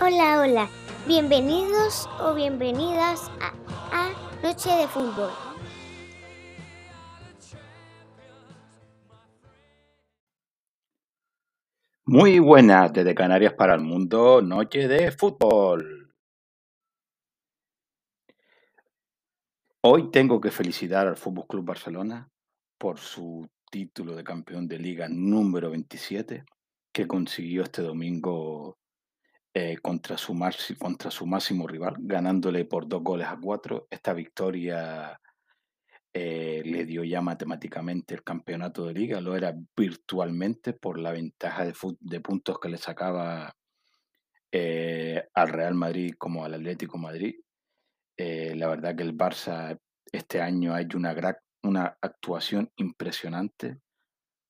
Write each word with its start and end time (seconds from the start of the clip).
Hola, 0.00 0.40
hola. 0.40 0.70
Bienvenidos 1.06 2.08
o 2.18 2.34
bienvenidas 2.34 3.30
a, 3.40 4.10
Noche 4.42 4.70
de 4.70 4.88
Fútbol. 4.88 5.30
Muy 12.06 12.38
buenas 12.38 12.90
desde 12.94 13.14
Canarias 13.14 13.52
para 13.52 13.74
el 13.74 13.82
mundo, 13.82 14.40
noche 14.40 14.88
de 14.88 15.12
fútbol. 15.12 16.14
Hoy 19.82 20.10
tengo 20.10 20.40
que 20.40 20.50
felicitar 20.50 21.06
al 21.06 21.16
Fútbol 21.16 21.46
Club 21.46 21.66
Barcelona 21.66 22.30
por 22.78 22.98
su 22.98 23.46
título 23.70 24.16
de 24.16 24.24
campeón 24.24 24.66
de 24.66 24.78
liga 24.78 25.06
número 25.10 25.70
27 25.70 26.44
que 26.92 27.06
consiguió 27.06 27.62
este 27.62 27.82
domingo 27.82 28.78
eh, 29.54 29.76
contra, 29.82 30.16
su 30.16 30.34
máximo 30.34 31.66
rival, 31.66 31.96
ganándole 31.98 32.64
por 32.64 32.88
dos 32.88 33.02
goles 33.02 33.26
a 33.26 33.38
cuatro. 33.38 33.86
Esta 33.90 34.14
victoria 34.14 35.20
eh, 36.12 36.62
le 36.64 36.86
dio 36.86 37.04
ya 37.04 37.20
matemáticamente 37.20 38.14
el 38.14 38.22
campeonato 38.22 38.86
de 38.86 38.94
liga, 38.94 39.20
lo 39.20 39.36
era 39.36 39.54
virtualmente 39.76 40.72
por 40.72 40.98
la 40.98 41.12
ventaja 41.12 41.66
de, 41.66 42.20
puntos 42.20 42.58
que 42.58 42.68
le 42.68 42.78
sacaba 42.78 43.54
eh, 44.50 45.28
al 45.34 45.48
Real 45.48 45.74
Madrid 45.74 46.14
como 46.16 46.44
al 46.44 46.54
Atlético 46.54 46.98
Madrid. 46.98 47.36
La 48.16 48.68
verdad 48.68 48.94
que 48.94 49.02
el 49.02 49.16
Barça 49.16 49.76
este 50.12 50.40
año 50.40 50.74
ha 50.74 50.80
hecho 50.80 50.96
una 50.96 51.98
actuación 52.00 52.70
impresionante 52.76 53.80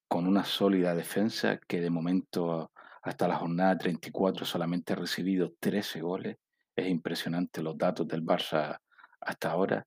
con 0.09 0.27
una 0.27 0.45
sólida 0.45 0.95
defensa 0.95 1.59
que 1.67 1.81
de 1.81 1.89
momento 1.89 2.72
hasta 3.03 3.29
la 3.29 3.37
jornada 3.37 3.77
34 3.77 4.45
solamente 4.47 4.93
ha 4.93 4.97
recibido 4.97 5.53
13 5.59 6.01
goles. 6.01 6.37
Es 6.77 6.89
impresionante 6.89 7.63
los 7.63 7.77
datos 7.77 8.07
del 8.09 8.23
Barça 8.25 8.79
hasta 9.21 9.51
ahora, 9.51 9.85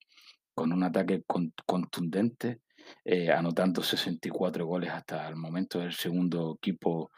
con 0.53 0.71
un 0.71 0.83
ataque 0.83 1.23
con- 1.25 1.53
contundente, 1.65 2.59
eh, 3.03 3.31
anotando 3.31 3.81
64 3.81 4.65
goles 4.65 4.91
hasta 4.91 5.27
el 5.27 5.35
momento 5.35 5.79
del 5.79 5.93
segundo 5.93 6.55
equipo 6.57 7.11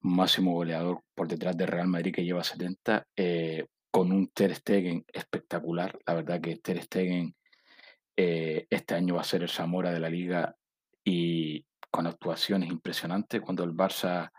máximo 0.00 0.52
goleador 0.52 1.02
por 1.14 1.28
detrás 1.28 1.56
del 1.56 1.68
Real 1.68 1.86
Madrid 1.86 2.12
que 2.14 2.24
lleva 2.24 2.42
70, 2.44 3.06
eh, 3.16 3.66
con 3.90 4.10
un 4.10 4.28
Ter 4.28 4.54
Stegen 4.54 5.04
espectacular. 5.12 5.98
La 6.06 6.14
verdad 6.14 6.40
que 6.40 6.56
Ter 6.56 6.82
Stegen 6.82 7.34
eh, 8.16 8.66
este 8.68 8.94
año 8.94 9.14
va 9.14 9.20
a 9.22 9.24
ser 9.24 9.42
el 9.42 9.48
Zamora 9.48 9.92
de 9.92 10.00
la 10.00 10.10
liga 10.10 10.54
y 11.04 11.64
con 11.90 12.06
actuaciones 12.06 12.70
impresionantes. 12.70 13.40
Cuando 13.40 13.64
el 13.64 13.72
Barça 13.72 14.30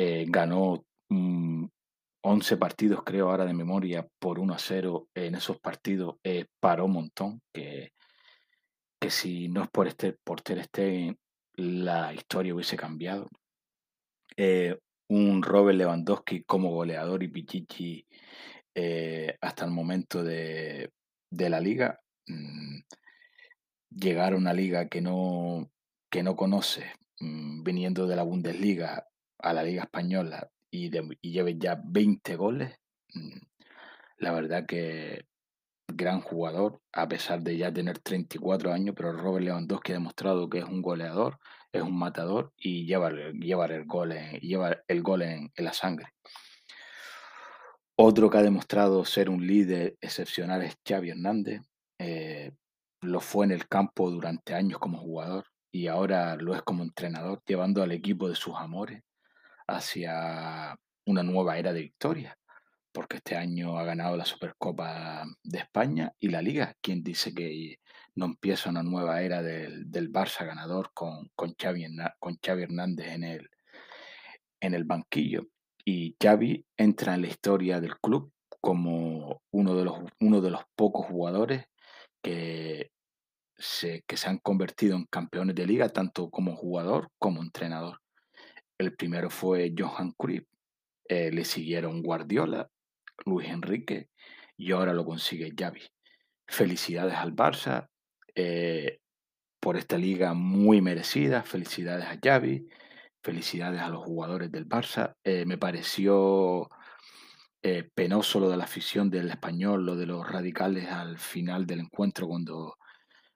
eh, 0.00 0.26
ganó 0.28 0.84
mm, 1.08 1.66
11 2.22 2.56
partidos, 2.56 3.02
creo 3.04 3.30
ahora 3.30 3.44
de 3.44 3.52
memoria, 3.52 4.06
por 4.20 4.38
1 4.38 4.54
a 4.54 4.58
0 4.58 5.08
en 5.12 5.34
esos 5.34 5.58
partidos, 5.58 6.16
eh, 6.22 6.46
paró 6.60 6.84
un 6.84 6.92
montón. 6.92 7.42
Que, 7.52 7.92
que 9.00 9.10
si 9.10 9.48
no 9.48 9.64
es 9.64 9.68
por, 9.70 9.88
este, 9.88 10.12
por 10.12 10.40
Ter 10.40 10.62
Stegen, 10.62 11.18
la 11.54 12.14
historia 12.14 12.54
hubiese 12.54 12.76
cambiado. 12.76 13.28
Eh, 14.36 14.78
un 15.08 15.42
Robert 15.42 15.76
Lewandowski 15.76 16.44
como 16.44 16.70
goleador 16.70 17.24
y 17.24 17.28
Pichichi 17.28 18.06
eh, 18.74 19.36
hasta 19.40 19.64
el 19.64 19.72
momento 19.72 20.22
de, 20.22 20.92
de 21.28 21.50
la 21.50 21.58
liga. 21.58 22.00
mm, 22.28 22.82
llegar 23.90 24.34
a 24.34 24.36
una 24.36 24.52
liga 24.52 24.86
que 24.88 25.00
no, 25.00 25.72
que 26.08 26.22
no 26.22 26.36
conoce, 26.36 26.92
mm, 27.18 27.64
viniendo 27.64 28.06
de 28.06 28.14
la 28.14 28.22
Bundesliga 28.22 29.08
a 29.38 29.52
la 29.52 29.62
Liga 29.62 29.82
Española 29.84 30.48
y, 30.70 30.88
de- 30.90 31.16
y 31.22 31.32
lleve 31.32 31.56
ya 31.58 31.80
20 31.84 32.36
goles, 32.36 32.74
mm, 33.14 33.38
la 34.18 34.32
verdad 34.32 34.66
que 34.66 35.24
gran 35.86 36.20
jugador, 36.20 36.80
a 36.92 37.08
pesar 37.08 37.42
de 37.42 37.56
ya 37.56 37.72
tener 37.72 37.98
34 37.98 38.72
años, 38.72 38.94
pero 38.96 39.12
Robert 39.12 39.44
Lewandowski 39.44 39.92
ha 39.92 39.96
demostrado 39.96 40.48
que 40.48 40.58
es 40.58 40.64
un 40.64 40.82
goleador, 40.82 41.38
es 41.72 41.82
un 41.82 41.98
matador 41.98 42.52
y 42.56 42.86
lleva, 42.86 43.10
lleva 43.10 43.66
el 43.66 43.84
gol, 43.86 44.12
en, 44.12 44.38
lleva 44.40 44.76
el 44.86 45.02
gol 45.02 45.22
en 45.22 45.50
la 45.56 45.72
sangre. 45.72 46.08
Otro 47.96 48.30
que 48.30 48.38
ha 48.38 48.42
demostrado 48.42 49.04
ser 49.04 49.28
un 49.28 49.46
líder 49.46 49.96
excepcional 50.00 50.62
es 50.62 50.76
Xavi 50.86 51.10
Hernández. 51.10 51.62
Eh, 51.98 52.52
lo 53.02 53.20
fue 53.20 53.46
en 53.46 53.52
el 53.52 53.66
campo 53.66 54.10
durante 54.10 54.54
años 54.54 54.78
como 54.78 54.98
jugador 54.98 55.46
y 55.72 55.88
ahora 55.88 56.36
lo 56.36 56.54
es 56.54 56.62
como 56.62 56.82
entrenador, 56.84 57.42
llevando 57.46 57.82
al 57.82 57.92
equipo 57.92 58.28
de 58.28 58.34
sus 58.36 58.54
amores 58.56 59.02
hacia 59.68 60.76
una 61.06 61.22
nueva 61.22 61.58
era 61.58 61.72
de 61.72 61.82
victoria, 61.82 62.38
porque 62.92 63.18
este 63.18 63.36
año 63.36 63.78
ha 63.78 63.84
ganado 63.84 64.16
la 64.16 64.24
Supercopa 64.24 65.24
de 65.44 65.58
España 65.58 66.12
y 66.18 66.28
la 66.30 66.42
Liga. 66.42 66.74
Quien 66.80 67.02
dice 67.04 67.32
que 67.34 67.78
no 68.14 68.26
empieza 68.26 68.70
una 68.70 68.82
nueva 68.82 69.22
era 69.22 69.42
del, 69.42 69.90
del 69.90 70.10
Barça 70.10 70.44
ganador 70.44 70.90
con, 70.94 71.30
con, 71.36 71.54
Xavi, 71.54 71.86
con 72.18 72.38
Xavi 72.44 72.62
Hernández 72.64 73.08
en 73.08 73.24
el, 73.24 73.50
en 74.60 74.74
el 74.74 74.84
banquillo? 74.84 75.46
Y 75.84 76.16
Xavi 76.20 76.66
entra 76.76 77.14
en 77.14 77.22
la 77.22 77.28
historia 77.28 77.80
del 77.80 77.98
club 78.00 78.32
como 78.60 79.42
uno 79.52 79.74
de 79.76 79.84
los, 79.84 80.00
uno 80.20 80.40
de 80.40 80.50
los 80.50 80.62
pocos 80.74 81.06
jugadores 81.06 81.66
que 82.22 82.90
se, 83.56 84.02
que 84.06 84.16
se 84.16 84.28
han 84.28 84.38
convertido 84.38 84.96
en 84.96 85.06
campeones 85.06 85.54
de 85.54 85.66
liga, 85.66 85.88
tanto 85.88 86.30
como 86.30 86.56
jugador 86.56 87.10
como 87.18 87.42
entrenador. 87.42 88.00
El 88.78 88.94
primero 88.94 89.28
fue 89.28 89.74
Johan 89.76 90.12
Cruyff, 90.12 90.44
eh, 91.08 91.32
le 91.32 91.44
siguieron 91.44 92.00
Guardiola, 92.00 92.70
Luis 93.26 93.48
Enrique 93.48 94.08
y 94.56 94.70
ahora 94.70 94.92
lo 94.92 95.04
consigue 95.04 95.52
Xavi. 95.58 95.82
Felicidades 96.46 97.14
al 97.14 97.34
Barça 97.34 97.88
eh, 98.36 99.00
por 99.58 99.76
esta 99.76 99.98
liga 99.98 100.32
muy 100.32 100.80
merecida, 100.80 101.42
felicidades 101.42 102.06
a 102.06 102.18
Xavi, 102.22 102.68
felicidades 103.20 103.80
a 103.80 103.88
los 103.88 104.04
jugadores 104.04 104.52
del 104.52 104.68
Barça. 104.68 105.14
Eh, 105.24 105.44
me 105.44 105.58
pareció 105.58 106.70
penoso 107.94 108.40
lo 108.40 108.48
de 108.48 108.56
la 108.56 108.64
afición 108.64 109.10
del 109.10 109.28
español, 109.28 109.84
lo 109.84 109.94
de 109.94 110.06
los 110.06 110.26
radicales 110.26 110.88
al 110.88 111.18
final 111.18 111.66
del 111.66 111.80
encuentro 111.80 112.26
cuando 112.26 112.77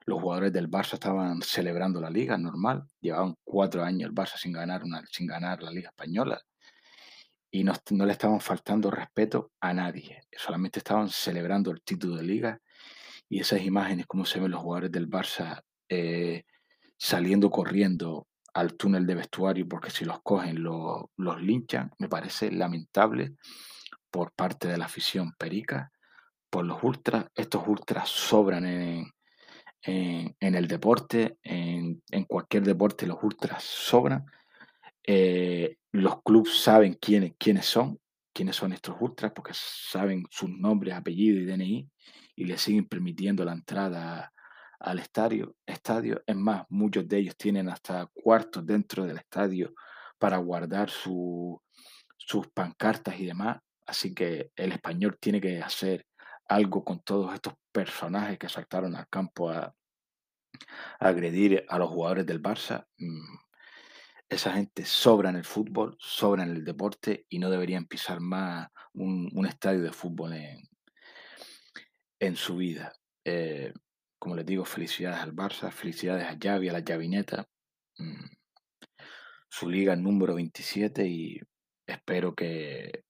los 0.06 0.20
jugadores 0.20 0.52
del 0.52 0.68
Barça 0.70 0.94
estaban 0.94 1.40
celebrando 1.42 2.00
la 2.00 2.10
liga 2.10 2.36
normal. 2.38 2.84
Llevaban 3.00 3.34
cuatro 3.44 3.82
años 3.84 4.09
el 4.09 4.15
Barça 4.15 4.36
sin 4.36 4.53
ganar, 4.53 4.82
una, 4.84 5.03
sin 5.10 5.27
ganar 5.27 5.62
la 5.62 5.71
liga 5.71 5.88
española 5.91 6.41
y 7.50 7.65
no, 7.65 7.74
no 7.91 8.06
le 8.06 8.12
estaban 8.12 8.41
faltando 8.41 8.91
respeto 8.91 9.53
a 9.60 9.74
nadie. 9.74 10.22
Solamente 10.36 10.78
estaban 10.78 11.09
celebrando 11.09 11.71
el 11.71 11.82
título 11.82 12.16
de 12.16 12.22
liga 12.22 12.60
y 13.28 13.41
esas 13.41 13.60
imágenes, 13.62 14.06
como 14.06 14.24
se 14.24 14.41
ven 14.41 14.50
los 14.50 14.60
jugadores 14.60 14.91
del 14.91 15.09
Barça 15.09 15.62
eh, 15.88 16.44
saliendo 16.97 17.50
corriendo 17.50 18.27
al 18.54 18.74
túnel 18.77 19.06
de 19.06 19.15
vestuario 19.15 19.66
porque 19.68 19.91
si 19.91 20.04
los 20.04 20.21
cogen 20.22 20.62
lo- 20.62 21.10
los 21.16 21.41
linchan, 21.42 21.91
me 21.98 22.09
parece 22.09 22.50
lamentable 22.50 23.34
por 24.10 24.32
parte 24.32 24.68
de 24.68 24.77
la 24.78 24.86
afición 24.86 25.32
perica, 25.38 25.91
por 26.50 26.65
los 26.66 26.82
ultras. 26.82 27.27
Estos 27.34 27.66
ultras 27.66 28.09
sobran 28.09 28.66
en, 28.66 29.10
en, 29.82 30.36
en 30.40 30.54
el 30.54 30.68
deporte, 30.68 31.38
en, 31.42 32.02
en 32.10 32.24
cualquier 32.24 32.62
deporte 32.64 33.06
los 33.06 33.18
ultras 33.22 33.62
sobran. 33.64 34.24
Eh, 35.04 35.76
los 35.92 36.22
clubes 36.22 36.54
saben 36.60 36.94
quiénes, 36.94 37.32
quiénes 37.38 37.66
son, 37.66 37.98
quiénes 38.32 38.56
son 38.56 38.72
estos 38.72 38.96
ultras, 39.00 39.32
porque 39.34 39.52
saben 39.54 40.24
sus 40.30 40.48
nombres, 40.50 40.94
apellidos 40.94 41.42
y 41.42 41.46
DNI, 41.46 41.88
y 42.36 42.44
les 42.44 42.60
siguen 42.60 42.86
permitiendo 42.86 43.44
la 43.44 43.52
entrada 43.52 44.32
al 44.80 44.98
estadio. 44.98 45.54
estadio. 45.66 46.22
Es 46.26 46.36
más, 46.36 46.64
muchos 46.68 47.06
de 47.06 47.18
ellos 47.18 47.36
tienen 47.36 47.68
hasta 47.68 48.06
cuartos 48.06 48.64
dentro 48.64 49.04
del 49.04 49.18
estadio 49.18 49.74
para 50.18 50.38
guardar 50.38 50.88
su- 50.90 51.60
sus 52.16 52.48
pancartas 52.48 53.18
y 53.18 53.26
demás. 53.26 53.58
Así 53.86 54.14
que 54.14 54.50
el 54.56 54.72
español 54.72 55.18
tiene 55.20 55.40
que 55.40 55.60
hacer 55.60 56.06
algo 56.48 56.84
con 56.84 57.00
todos 57.03 57.34
estos 57.34 57.54
personajes 57.72 58.39
que 58.39 58.48
saltaron 58.48 58.94
al 58.97 59.09
campo 59.09 59.50
a, 59.50 59.74
agredir 60.98 61.65
a 61.68 61.78
los 61.78 61.89
jugadores 61.91 62.27
del 62.27 62.42
Barça. 62.42 62.86
Mm, 62.98 63.36
Esa 64.28 64.53
gente 64.53 64.84
sobra 64.84 65.30
en 65.30 65.36
el 65.36 65.44
fútbol, 65.44 65.97
sobra 65.98 66.42
en 66.42 66.50
el 66.50 66.65
deporte 66.65 67.27
y 67.28 67.39
no 67.39 67.50
deberían 67.50 67.86
pisar 67.86 68.21
más 68.21 68.68
un, 68.94 69.47
estadio 69.47 69.83
de 69.83 69.92
fútbol 69.92 70.33
en, 70.34 70.62
en 72.18 72.36
su 72.36 72.56
vida. 72.56 72.92
Eh, 73.24 73.72
como 74.18 74.36
les 74.36 74.47
digo, 74.47 74.65
felicidades 74.65 75.21
al 75.21 75.34
Barça, 75.34 75.71
felicidades 75.71 76.27
a 76.27 76.39
Xavi, 76.41 76.68
a 76.68 76.72
la 76.72 76.83
Xavineta. 76.83 77.47
Mm, 77.98 78.24
su 79.50 79.68
liga 79.68 79.94
número 79.97 80.34
27 80.34 81.06
y 81.06 81.41
espero 81.86 82.34
que 82.34 83.04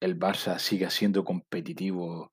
el 0.00 0.18
Barça 0.18 0.58
siga 0.58 0.90
siendo 0.90 1.24
competitivo 1.24 2.32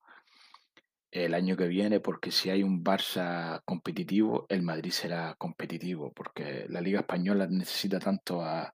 el 1.11 1.33
año 1.33 1.57
que 1.57 1.67
viene, 1.67 1.99
porque 1.99 2.31
si 2.31 2.49
hay 2.49 2.63
un 2.63 2.83
Barça 2.83 3.61
competitivo, 3.65 4.45
el 4.49 4.63
Madrid 4.63 4.91
será 4.91 5.35
competitivo, 5.37 6.13
porque 6.13 6.65
la 6.69 6.81
Liga 6.81 7.01
Española 7.01 7.47
necesita 7.47 7.99
tanto 7.99 8.41
a, 8.41 8.73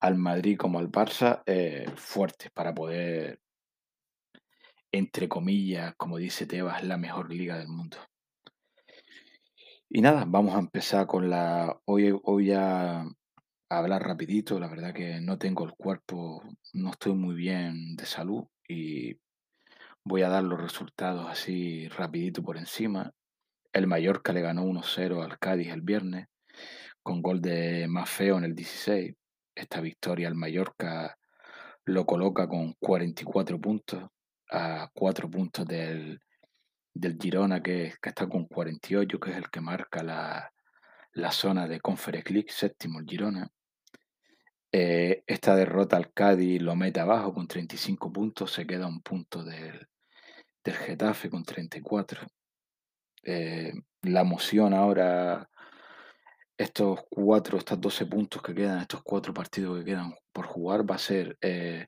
al 0.00 0.16
Madrid 0.16 0.56
como 0.58 0.78
al 0.78 0.90
Barça 0.90 1.42
eh, 1.46 1.86
fuertes 1.96 2.50
para 2.50 2.74
poder, 2.74 3.40
entre 4.92 5.28
comillas, 5.28 5.94
como 5.96 6.16
dice 6.18 6.46
Tebas, 6.46 6.82
la 6.84 6.96
mejor 6.96 7.32
liga 7.32 7.58
del 7.58 7.68
mundo. 7.68 7.98
Y 9.88 10.00
nada, 10.00 10.24
vamos 10.26 10.54
a 10.54 10.60
empezar 10.60 11.06
con 11.06 11.30
la... 11.30 11.80
Hoy, 11.84 12.16
hoy 12.24 12.52
a, 12.52 13.04
hablar 13.68 14.02
rapidito, 14.02 14.58
la 14.58 14.68
verdad 14.68 14.92
que 14.92 15.20
no 15.20 15.38
tengo 15.38 15.64
el 15.64 15.72
cuerpo, 15.72 16.42
no 16.72 16.90
estoy 16.90 17.14
muy 17.14 17.36
bien 17.36 17.94
de 17.96 18.04
salud 18.04 18.44
y 18.68 19.16
voy 20.04 20.22
a 20.22 20.28
dar 20.28 20.44
los 20.44 20.60
resultados 20.60 21.26
así 21.28 21.88
rapidito 21.88 22.42
por 22.42 22.56
encima. 22.56 23.12
El 23.72 23.86
Mallorca 23.86 24.32
le 24.32 24.40
ganó 24.40 24.64
1-0 24.64 25.22
al 25.22 25.38
Cádiz 25.38 25.72
el 25.72 25.82
viernes 25.82 26.26
con 27.02 27.22
gol 27.22 27.40
de 27.40 27.86
Mafeo 27.88 28.38
en 28.38 28.44
el 28.44 28.54
16. 28.54 29.14
Esta 29.54 29.80
victoria 29.80 30.28
al 30.28 30.34
Mallorca 30.34 31.16
lo 31.84 32.06
coloca 32.06 32.48
con 32.48 32.74
44 32.78 33.60
puntos 33.60 34.04
a 34.50 34.90
4 34.92 35.30
puntos 35.30 35.66
del, 35.66 36.20
del 36.92 37.18
Girona 37.20 37.62
que, 37.62 37.94
que, 38.00 38.08
está 38.08 38.28
con 38.28 38.46
48, 38.46 39.20
que 39.20 39.30
es 39.30 39.36
el 39.36 39.50
que 39.50 39.60
marca 39.60 40.02
la, 40.02 40.52
la 41.12 41.32
zona 41.32 41.68
de 41.68 41.80
Conference 41.80 42.46
séptimo 42.48 43.00
el 43.00 43.06
Girona. 43.06 43.50
Eh, 44.72 45.24
esta 45.26 45.56
derrota 45.56 45.96
al 45.96 46.12
Cádiz 46.12 46.62
lo 46.62 46.76
mete 46.76 47.00
abajo 47.00 47.34
con 47.34 47.48
35 47.48 48.12
puntos, 48.12 48.52
se 48.52 48.66
queda 48.66 48.86
un 48.86 49.02
punto 49.02 49.42
del, 49.42 49.88
del 50.64 50.74
Getafe 50.74 51.30
con 51.30 51.44
34. 51.44 52.26
Eh, 53.22 53.72
la 54.02 54.20
emoción 54.20 54.74
ahora, 54.74 55.48
estos 56.56 57.00
cuatro, 57.10 57.58
estos 57.58 57.80
12 57.80 58.06
puntos 58.06 58.42
que 58.42 58.54
quedan, 58.54 58.80
estos 58.80 59.02
cuatro 59.02 59.34
partidos 59.34 59.78
que 59.78 59.84
quedan 59.84 60.14
por 60.32 60.46
jugar, 60.46 60.88
va 60.90 60.96
a 60.96 60.98
ser 60.98 61.36
eh, 61.40 61.86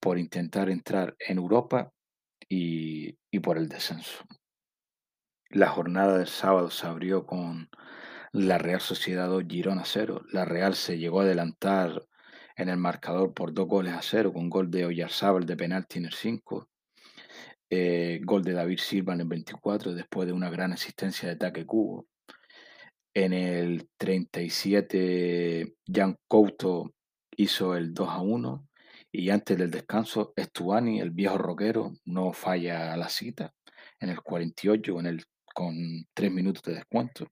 por 0.00 0.18
intentar 0.18 0.70
entrar 0.70 1.16
en 1.18 1.38
Europa 1.38 1.92
y, 2.48 3.16
y 3.30 3.40
por 3.40 3.58
el 3.58 3.68
descenso. 3.68 4.24
La 5.50 5.68
jornada 5.68 6.18
del 6.18 6.28
sábado 6.28 6.70
se 6.70 6.86
abrió 6.86 7.26
con 7.26 7.70
la 8.32 8.58
Real 8.58 8.80
Sociedad 8.80 9.28
2, 9.28 9.44
Girona 9.48 9.84
0. 9.84 10.22
La 10.30 10.44
Real 10.44 10.74
se 10.74 10.98
llegó 10.98 11.20
a 11.20 11.24
adelantar 11.24 12.02
en 12.58 12.68
el 12.68 12.76
marcador 12.76 13.32
por 13.32 13.54
dos 13.54 13.66
goles 13.66 13.94
a 13.94 14.02
cero, 14.02 14.32
con 14.32 14.50
gol 14.50 14.70
de 14.70 14.84
Oyarzábal 14.84 15.46
de 15.46 15.56
penalti 15.56 15.98
en 15.98 16.06
el 16.06 16.12
5. 16.12 16.68
Eh, 17.70 18.20
gol 18.24 18.42
de 18.42 18.52
David 18.52 18.78
Silva 18.78 19.14
en 19.14 19.20
el 19.20 19.28
24, 19.28 19.94
después 19.94 20.26
de 20.26 20.32
una 20.32 20.50
gran 20.50 20.72
asistencia 20.72 21.28
de 21.28 21.34
ataque 21.34 21.66
cubo. 21.66 22.06
En 23.14 23.32
el 23.32 23.88
37, 23.96 25.74
Jan 25.86 26.16
Couto 26.26 26.94
hizo 27.36 27.74
el 27.74 27.92
2 27.92 28.08
a 28.08 28.20
1. 28.20 28.68
Y 29.10 29.30
antes 29.30 29.56
del 29.56 29.70
descanso, 29.70 30.32
Estuani, 30.36 31.00
el 31.00 31.10
viejo 31.10 31.38
roquero, 31.38 31.92
no 32.04 32.32
falla 32.32 32.92
a 32.92 32.96
la 32.96 33.08
cita. 33.08 33.52
En 34.00 34.10
el 34.10 34.22
48, 34.22 35.00
en 35.00 35.06
el, 35.06 35.24
con 35.54 36.06
tres 36.14 36.30
minutos 36.30 36.62
de 36.62 36.74
descuento. 36.74 37.26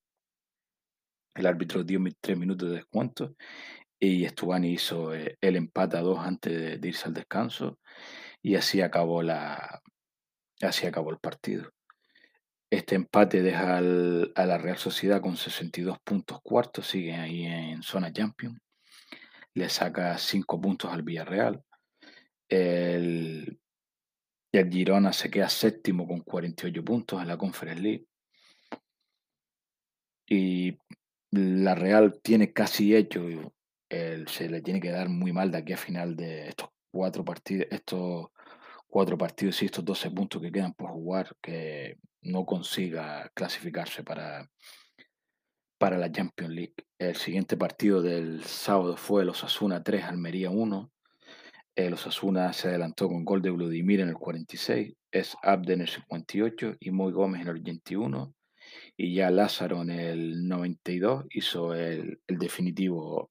El 1.35 1.47
árbitro 1.47 1.85
dio 1.85 2.01
tres 2.21 2.37
minutos 2.37 2.71
de 2.71 2.77
descuento 2.77 3.37
y 3.99 4.25
Estubani 4.25 4.73
hizo 4.73 5.15
eh, 5.15 5.37
el 5.41 5.57
empate 5.57 5.97
a 5.97 6.01
dos 6.01 6.19
antes 6.19 6.81
de, 6.81 6.89
irse 6.89 7.07
al 7.07 7.15
descanso 7.15 7.79
y 8.43 8.55
así 8.55 8.81
acabó, 8.81 9.23
la, 9.23 9.83
así 10.63 10.87
acabó 10.87 11.11
el 11.11 11.19
partido. 11.19 11.73
Este 12.71 12.97
empate 12.97 13.43
deja 13.43 13.79
a 13.79 13.81
la 13.81 14.59
Real 14.59 14.77
Sociedad 14.77 15.21
con 15.21 15.37
62 15.37 15.99
puntos 16.01 16.41
cuartos, 16.43 16.89
sigue 16.89 17.15
ahí 17.15 17.45
en 17.45 17.83
zona 17.83 18.13
champion. 18.13 18.61
Le 19.55 19.69
saca 19.69 20.19
5 20.19 20.61
puntos 20.61 20.93
al 20.93 21.03
Villarreal. 21.03 21.63
El, 22.49 23.59
el 24.53 24.71
Girona 24.71 25.13
se 25.13 25.31
queda 25.31 25.49
séptimo 25.49 26.07
con 26.07 26.21
48 26.21 26.85
puntos 26.85 27.23
en 27.23 27.29
la 27.29 27.39
Conference 27.39 27.83
League. 27.83 28.07
Y 30.29 30.77
la 31.31 31.75
Real 31.75 32.21
tiene 32.21 32.53
casi 32.53 32.97
hecho, 32.97 33.23
se 33.89 34.49
le 34.49 34.61
tiene 34.61 34.81
que 34.81 34.91
dar 34.91 35.09
muy 35.09 35.33
mal 35.33 35.51
de 35.51 35.59
aquí 35.59 35.73
a 35.73 35.77
final 35.77 36.17
de 36.17 36.49
estos 36.49 36.69
cuatro 36.91 37.25
partidos, 37.25 37.69
estos 37.71 38.29
cuatro 38.97 39.19
partidos 39.19 39.61
y 39.61 39.67
estos 39.67 39.85
12 39.85 40.11
puntos 40.11 40.41
que 40.41 40.51
quedan 40.51 40.73
por 40.73 40.89
jugar, 40.89 41.37
que 41.43 41.99
no 42.23 42.47
consiga 42.47 43.31
clasificarse 43.35 44.03
para, 44.03 44.49
para 45.77 45.99
la 45.99 46.11
Champions 46.11 46.55
League. 46.55 46.75
El 46.99 47.15
siguiente 47.15 47.59
partido 47.59 48.01
del 48.01 48.43
sábado 48.45 48.97
fue 48.97 49.27
los 49.27 49.45
Asuna 49.45 49.83
3, 49.83 50.03
Almería 50.05 50.49
1. 50.49 50.91
El 51.75 51.93
Osasuna 51.93 52.55
se 52.55 52.69
adelantó 52.69 53.09
con 53.09 53.27
gol 53.27 53.43
de 53.43 53.51
Vladimir 53.51 54.01
en 54.01 54.09
el 54.09 54.15
46, 54.15 54.95
es 55.11 55.37
Abde 55.43 55.75
en 55.75 55.83
el 55.83 55.89
58 55.89 56.77
y 56.81 56.91
Moy 56.91 57.13
Gómez 57.13 57.43
en 57.43 57.49
el 57.49 57.57
81 57.57 58.35
y 58.97 59.15
ya 59.15 59.31
Lázaro 59.31 59.83
en 59.83 59.91
el 59.91 60.49
92 60.49 61.27
hizo 61.33 61.75
el, 61.75 62.19
definitivo 62.27 63.31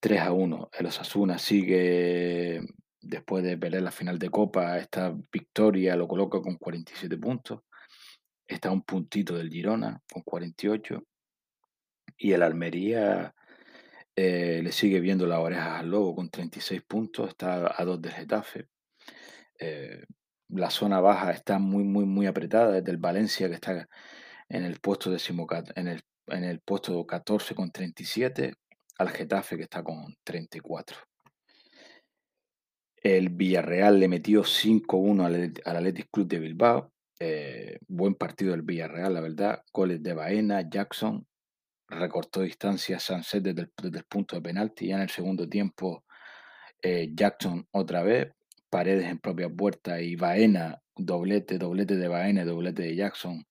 3 0.00 0.18
a 0.18 0.32
1. 0.32 0.70
El 0.78 0.86
Osasuna 0.86 1.36
sigue, 1.36 2.62
después 3.00 3.42
de 3.44 3.56
perder 3.58 3.82
la 3.82 3.90
final 3.90 4.18
de 4.18 4.30
Copa, 4.30 4.78
esta 4.78 5.14
victoria 5.32 5.96
lo 5.96 6.08
coloca 6.08 6.40
con 6.40 6.56
47 6.56 7.16
puntos. 7.18 7.60
Está 8.46 8.70
un 8.70 8.82
puntito 8.82 9.36
del 9.36 9.50
Girona 9.50 10.00
con 10.12 10.22
48. 10.22 11.02
Y 12.18 12.32
el 12.32 12.42
Almería 12.42 13.34
eh, 14.16 14.60
le 14.62 14.72
sigue 14.72 15.00
viendo 15.00 15.26
las 15.26 15.38
orejas 15.38 15.80
al 15.80 15.90
lobo 15.90 16.14
con 16.14 16.30
36 16.30 16.82
puntos. 16.82 17.28
Está 17.30 17.74
a 17.80 17.84
dos 17.84 18.00
del 18.02 18.12
Getafe. 18.12 18.68
Eh, 19.58 20.04
la 20.48 20.70
zona 20.70 21.00
baja 21.00 21.30
está 21.30 21.58
muy, 21.58 21.84
muy, 21.84 22.04
muy 22.04 22.26
apretada. 22.26 22.72
Desde 22.72 22.90
el 22.90 22.98
Valencia, 22.98 23.48
que 23.48 23.54
está 23.54 23.88
en 24.48 24.64
el 24.64 24.80
puesto, 24.80 25.10
en 25.76 25.88
el, 25.88 26.02
en 26.26 26.44
el 26.44 26.60
puesto 26.60 27.06
14 27.06 27.54
con 27.54 27.70
37, 27.70 28.54
al 28.98 29.10
Getafe 29.10 29.56
que 29.56 29.62
está 29.62 29.82
con 29.82 30.14
34. 30.24 31.09
El 33.00 33.30
Villarreal 33.30 33.98
le 33.98 34.08
metió 34.08 34.42
5-1 34.42 35.24
al, 35.24 35.52
al 35.64 35.76
Athletic 35.76 36.08
Club 36.10 36.28
de 36.28 36.38
Bilbao. 36.38 36.92
Eh, 37.18 37.78
buen 37.88 38.14
partido 38.14 38.52
del 38.52 38.62
Villarreal, 38.62 39.14
la 39.14 39.20
verdad. 39.20 39.62
Goles 39.72 40.02
de 40.02 40.12
Baena, 40.12 40.68
Jackson. 40.68 41.26
Recortó 41.88 42.42
distancia 42.42 43.00
Sanset 43.00 43.42
desde 43.42 43.62
el, 43.62 43.72
desde 43.82 43.98
el 43.98 44.04
punto 44.04 44.36
de 44.36 44.42
penalti. 44.42 44.88
Ya 44.88 44.96
en 44.96 45.02
el 45.02 45.10
segundo 45.10 45.48
tiempo, 45.48 46.04
eh, 46.82 47.10
Jackson 47.14 47.66
otra 47.70 48.02
vez. 48.02 48.32
Paredes 48.68 49.06
en 49.06 49.18
propia 49.18 49.48
puerta 49.48 50.00
y 50.00 50.14
Baena, 50.14 50.80
doblete, 50.94 51.58
doblete 51.58 51.96
de 51.96 52.06
Baena, 52.06 52.44
doblete 52.44 52.82
de 52.82 52.94
Jackson 52.94 53.44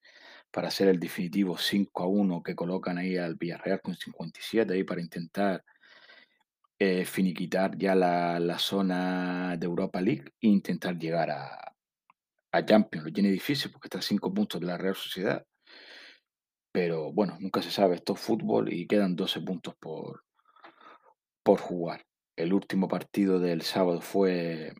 para 0.51 0.69
hacer 0.69 0.87
el 0.87 0.99
definitivo 0.99 1.57
5 1.57 2.03
a 2.03 2.07
1 2.07 2.43
que 2.43 2.55
colocan 2.55 2.97
ahí 2.97 3.17
al 3.17 3.35
Villarreal 3.35 3.81
con 3.81 3.95
57 3.95 4.73
ahí 4.73 4.83
para 4.83 5.01
intentar 5.01 5.63
eh, 6.79 7.03
finiquitar 7.03 7.77
ya 7.77 7.93
la, 7.93 8.57
zona 8.57 9.57
de 9.57 9.65
Europa 9.65 9.99
League 9.99 10.31
e 10.41 10.47
intentar 10.47 10.97
llegar 10.97 11.29
a, 11.29 11.75
a 12.53 12.65
Champions. 12.65 13.05
Lo 13.05 13.11
tiene 13.11 13.29
difícil 13.31 13.69
porque 13.71 13.87
está 13.87 13.99
a 13.99 14.01
5 14.01 14.33
puntos 14.33 14.61
de 14.61 14.67
la 14.67 14.77
Real 14.77 14.95
Sociedad. 14.95 15.45
Pero 16.71 17.11
bueno, 17.11 17.37
nunca 17.39 17.61
se 17.61 17.71
sabe, 17.71 17.95
esto 17.95 18.13
es 18.13 18.19
fútbol 18.19 18.71
y 18.71 18.87
quedan 18.87 19.15
12 19.15 19.41
puntos 19.41 19.75
por, 19.79 20.23
por 21.43 21.59
jugar. 21.59 22.05
El 22.37 22.53
último 22.53 22.87
partido 22.87 23.39
del 23.39 23.63
sábado 23.63 23.99
fue 24.01 24.73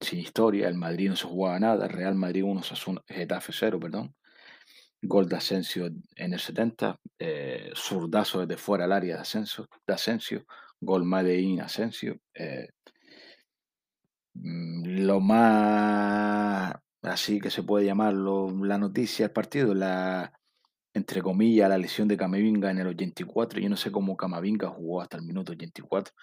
sin 0.00 0.20
historia, 0.20 0.68
el 0.68 0.76
Madrid 0.76 1.10
no 1.10 1.16
se 1.16 1.26
jugaba 1.26 1.58
nada, 1.60 1.88
Real 1.88 2.14
Madrid 2.14 2.44
1, 2.44 2.62
Getafe 3.06 3.52
0, 3.52 3.80
perdón. 3.80 4.14
Gol 5.02 5.28
de 5.28 5.36
Asensio 5.36 5.90
en 6.16 6.32
el 6.32 6.40
70, 6.40 6.98
eh, 7.18 7.70
zurdazo 7.74 8.40
desde 8.40 8.56
fuera 8.56 8.84
al 8.84 8.92
área 8.92 9.16
de, 9.16 9.20
Asensio, 9.20 9.68
de 9.86 9.94
Asensio 9.94 10.46
gol 10.84 11.04
Medellín 11.04 11.60
Asensio. 11.60 12.18
Eh, 12.34 12.68
mm, 14.34 15.04
lo 15.06 15.20
más 15.20 16.74
así 17.02 17.40
que 17.40 17.50
se 17.50 17.62
puede 17.62 17.86
llamarlo 17.86 18.48
la 18.64 18.78
noticia 18.78 19.26
del 19.26 19.32
partido, 19.32 19.74
la 19.74 20.32
entre 20.94 21.22
comillas, 21.22 21.68
la 21.68 21.78
lesión 21.78 22.08
de 22.08 22.16
Camavinga 22.16 22.70
en 22.70 22.78
el 22.78 22.88
84. 22.88 23.60
Yo 23.60 23.68
no 23.68 23.76
sé 23.76 23.90
cómo 23.90 24.16
Camavinga 24.16 24.68
jugó 24.68 25.02
hasta 25.02 25.16
el 25.16 25.24
minuto 25.24 25.52
84, 25.52 26.14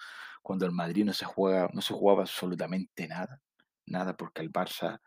cuando 0.42 0.66
el 0.66 0.72
Madrid 0.72 1.04
no 1.04 1.12
se 1.12 1.26
juega, 1.26 1.68
no 1.74 1.82
se 1.82 1.94
jugaba 1.94 2.22
absolutamente 2.22 3.06
nada, 3.06 3.40
nada, 3.86 4.16
porque 4.16 4.42
el 4.42 4.50
Barça 4.52 5.00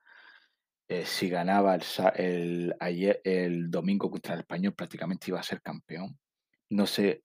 eh, 0.87 1.05
si 1.05 1.29
ganaba 1.29 1.75
el, 2.15 2.75
el 3.23 3.71
domingo 3.71 4.11
contra 4.11 4.35
el 4.35 4.41
Español, 4.41 4.73
prácticamente 4.75 5.31
iba 5.31 5.39
a 5.39 5.43
ser 5.43 5.61
campeón. 5.61 6.17
No 6.69 6.85
sé 6.85 7.23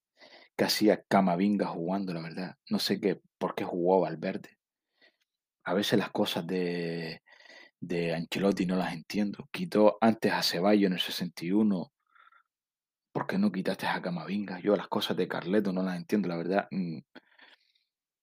qué 0.60 0.66
hacía 0.66 1.02
Camavinga 1.08 1.68
jugando, 1.68 2.12
la 2.12 2.20
verdad. 2.20 2.54
No 2.68 2.78
sé 2.78 3.00
qué, 3.00 3.18
por 3.38 3.54
qué 3.54 3.64
jugó 3.64 4.02
Valverde. 4.02 4.58
A 5.64 5.72
veces 5.72 5.98
las 5.98 6.10
cosas 6.10 6.46
de, 6.46 7.22
de 7.80 8.14
Ancelotti 8.14 8.66
no 8.66 8.76
las 8.76 8.92
entiendo. 8.92 9.48
Quitó 9.50 9.96
antes 10.02 10.30
a 10.32 10.42
Ceballos 10.42 10.88
en 10.88 10.92
el 10.92 11.00
61. 11.00 11.90
¿Por 13.10 13.26
qué 13.26 13.38
no 13.38 13.50
quitaste 13.50 13.86
a 13.86 14.02
Camavinga? 14.02 14.60
Yo 14.60 14.76
las 14.76 14.88
cosas 14.88 15.16
de 15.16 15.28
Carleto 15.28 15.72
no 15.72 15.82
las 15.82 15.96
entiendo, 15.96 16.28
la 16.28 16.36
verdad. 16.36 16.68
Mm, 16.70 16.98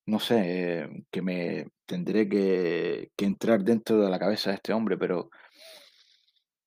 No 0.06 0.20
sé, 0.20 0.82
eh, 0.84 1.04
que 1.10 1.22
me 1.22 1.66
tendré 1.86 2.28
que, 2.28 3.10
que 3.16 3.24
entrar 3.24 3.64
dentro 3.64 4.00
de 4.00 4.10
la 4.10 4.18
cabeza 4.20 4.50
de 4.50 4.56
este 4.56 4.72
hombre, 4.72 4.96
pero 4.96 5.28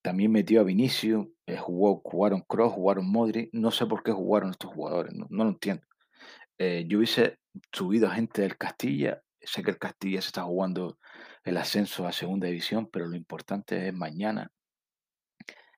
también 0.01 0.31
metió 0.31 0.61
a 0.61 0.63
Vinicius, 0.63 1.27
eh, 1.45 1.57
jugó, 1.57 2.01
jugaron 2.03 2.41
Kroos, 2.47 2.73
jugaron 2.73 3.09
Modric. 3.09 3.49
No 3.53 3.71
sé 3.71 3.85
por 3.85 4.03
qué 4.03 4.11
jugaron 4.11 4.51
estos 4.51 4.71
jugadores, 4.71 5.13
no, 5.13 5.27
no 5.29 5.43
lo 5.43 5.49
entiendo. 5.51 5.83
Eh, 6.57 6.85
yo 6.87 6.97
hubiese 6.99 7.39
subido 7.71 8.07
a 8.07 8.15
gente 8.15 8.41
del 8.41 8.57
Castilla. 8.57 9.21
Sé 9.41 9.63
que 9.63 9.71
el 9.71 9.79
Castilla 9.79 10.21
se 10.21 10.27
está 10.27 10.43
jugando 10.43 10.97
el 11.43 11.57
ascenso 11.57 12.07
a 12.07 12.11
segunda 12.11 12.47
división, 12.47 12.89
pero 12.91 13.07
lo 13.07 13.15
importante 13.15 13.87
es 13.87 13.93
mañana 13.93 14.51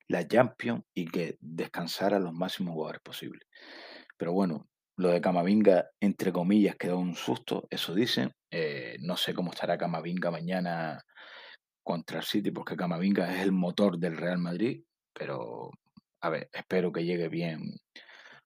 la 0.08 0.27
Champions 0.27 0.84
y 0.94 1.06
que 1.08 1.38
descansara 1.39 2.20
los 2.20 2.34
máximos 2.34 2.74
jugadores 2.74 3.01
posibles. 3.01 3.48
Pero 4.18 4.34
bueno, 4.34 4.68
lo 4.98 5.10
de 5.10 5.22
Camavinga, 5.22 5.88
entre 6.00 6.32
comillas, 6.32 6.75
quedó 6.75 7.00
un 7.00 7.15
susto, 7.15 7.68
eso 7.70 7.94
dicen. 7.96 8.32
Eh, 8.51 8.98
no 9.00 9.18
sé 9.18 9.34
cómo 9.34 9.51
estará 9.51 9.77
Camavinga 9.77 10.30
mañana 10.30 11.03
contra 11.84 12.20
el 12.20 12.25
City, 12.25 12.52
porque 12.52 12.75
Camavinga 12.75 13.34
es 13.34 13.42
el 13.42 13.52
motor 13.52 13.98
del 13.98 14.18
Real 14.18 14.40
Madrid, 14.40 14.84
pero 15.13 15.72
a 16.22 16.30
ver, 16.30 16.50
espero 16.54 16.92
que 16.92 17.04
llegue 17.06 17.28
bien, 17.30 17.78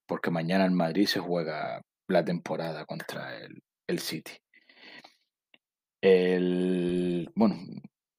porque 0.05 0.31
mañana 0.31 0.65
el 0.65 0.71
Madrid 0.71 1.05
se 1.05 1.19
juega 1.19 1.81
la 2.07 2.25
temporada 2.25 2.85
contra 2.85 3.37
el, 3.37 3.61
el 3.87 3.99
City. 3.99 4.33
El, 6.01 7.29
bueno, 7.35 7.57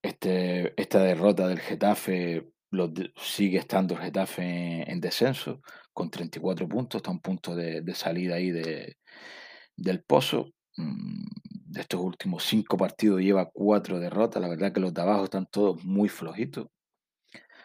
este, 0.03 0.81
esta 0.81 1.03
derrota 1.03 1.49
del 1.49 1.61
Getafe 1.61 2.51
lo 2.71 2.93
sigue 3.17 3.59
estando 3.59 3.95
el 3.95 4.01
Getafe 4.01 4.43
en, 4.43 4.91
en 4.91 5.01
descenso 5.01 5.61
con 5.93 6.11
34 6.11 6.69
puntos, 6.69 7.01
está 7.01 7.11
a 7.11 7.15
un 7.15 7.21
punto 7.21 7.57
de, 7.57 7.81
de 7.81 7.95
salida 7.95 8.37
ahí 8.37 8.51
de, 8.51 8.97
del 9.77 10.03
pozo. 10.05 10.53
Mm, 10.79 11.27
De 11.67 11.81
estos 11.83 12.01
últimos 12.01 12.45
cinco 12.45 12.77
partidos 12.79 13.21
lleva 13.21 13.51
cuatro 13.53 14.01
derrotas. 14.01 14.41
La 14.41 14.49
verdad 14.49 14.73
que 14.73 14.81
los 14.81 14.95
de 14.95 15.03
abajo 15.03 15.25
están 15.25 15.47
todos 15.47 15.85
muy 15.85 16.09
flojitos. 16.09 16.69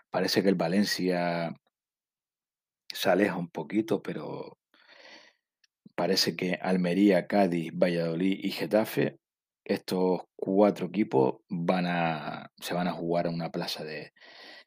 Parece 0.10 0.42
que 0.44 0.50
el 0.50 0.56
Valencia 0.56 1.54
se 2.94 3.10
aleja 3.10 3.36
un 3.38 3.50
poquito, 3.50 4.02
pero 4.02 4.58
parece 5.96 6.36
que 6.36 6.56
Almería, 6.62 7.28
Cádiz, 7.28 7.72
Valladolid 7.74 8.40
y 8.44 8.52
Getafe, 8.52 9.20
estos 9.66 10.22
cuatro 10.36 10.88
equipos 10.88 11.36
van 11.50 11.86
a, 11.88 12.52
se 12.60 12.74
van 12.74 12.88
a 12.88 12.94
jugar 12.94 13.28
a 13.28 13.30
una 13.30 13.52
plaza 13.52 13.84
de, 13.84 14.14